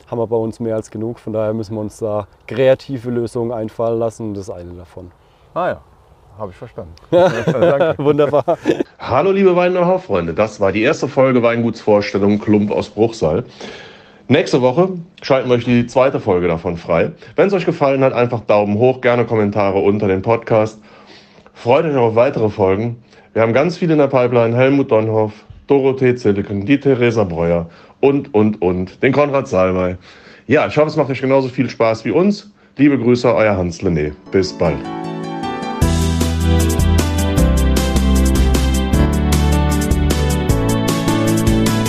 haben 0.10 0.18
wir 0.18 0.28
bei 0.28 0.36
uns 0.36 0.60
mehr 0.60 0.76
als 0.76 0.92
genug. 0.92 1.20
Von 1.20 1.32
daher 1.32 1.54
müssen 1.54 1.76
wir 1.76 1.82
uns 1.82 2.00
da 2.00 2.28
kreative 2.48 3.10
Lösungen 3.10 3.52
einfallen 3.52 4.00
lassen. 4.00 4.34
Das 4.34 4.44
ist 4.44 4.50
eine 4.50 4.74
davon. 4.74 5.12
Ah 5.54 5.70
ja, 5.70 5.82
habe 6.38 6.52
ich 6.52 6.58
verstanden. 6.58 6.94
Wunderbar. 8.04 8.58
Hallo 9.00 9.32
liebe 9.32 9.56
Wein- 9.56 9.78
und 9.78 9.86
Haufreunde, 9.86 10.34
das 10.34 10.60
war 10.60 10.72
die 10.72 10.82
erste 10.82 11.08
Folge 11.08 11.44
Weingutsvorstellung 11.44 12.40
Klump 12.40 12.72
aus 12.72 12.90
Bruchsal. 12.90 13.46
Nächste 14.28 14.62
Woche 14.62 14.90
schalten 15.22 15.50
wir 15.50 15.56
euch 15.56 15.66
die 15.66 15.86
zweite 15.86 16.20
Folge 16.20 16.48
davon 16.48 16.78
frei. 16.78 17.12
Wenn 17.36 17.48
es 17.48 17.54
euch 17.54 17.66
gefallen 17.66 18.04
hat, 18.04 18.14
einfach 18.14 18.40
Daumen 18.42 18.80
hoch, 18.80 19.02
gerne 19.02 19.26
Kommentare 19.26 19.80
unter 19.80 20.08
den 20.08 20.22
Podcast. 20.22 20.80
Freut 21.54 21.86
euch 21.86 21.96
auf 21.96 22.16
weitere 22.16 22.50
Folgen. 22.50 23.04
Wir 23.34 23.42
haben 23.42 23.54
ganz 23.54 23.78
viele 23.78 23.94
in 23.94 24.00
der 24.00 24.08
Pipeline. 24.08 24.56
Helmut 24.56 24.92
Donhoff, 24.92 25.34
Dorothee 25.66 26.16
Zilliken, 26.16 26.66
die 26.66 26.80
Theresa 26.80 27.24
Breuer 27.24 27.68
und, 28.00 28.34
und, 28.34 28.62
und, 28.62 29.02
den 29.02 29.12
Konrad 29.12 29.48
Salmey. 29.48 29.96
Ja, 30.46 30.68
ich 30.68 30.78
hoffe, 30.78 30.90
es 30.90 30.96
macht 30.96 31.10
euch 31.10 31.22
genauso 31.22 31.50
viel 31.50 31.70
Spaß 31.70 32.06
wie 32.06 32.12
uns. 32.12 32.52
Liebe 32.78 32.98
Grüße, 32.98 33.34
euer 33.34 33.58
Hans 33.58 33.82
Lené. 33.82 34.14
Bis 34.32 34.54
bald. 34.54 34.78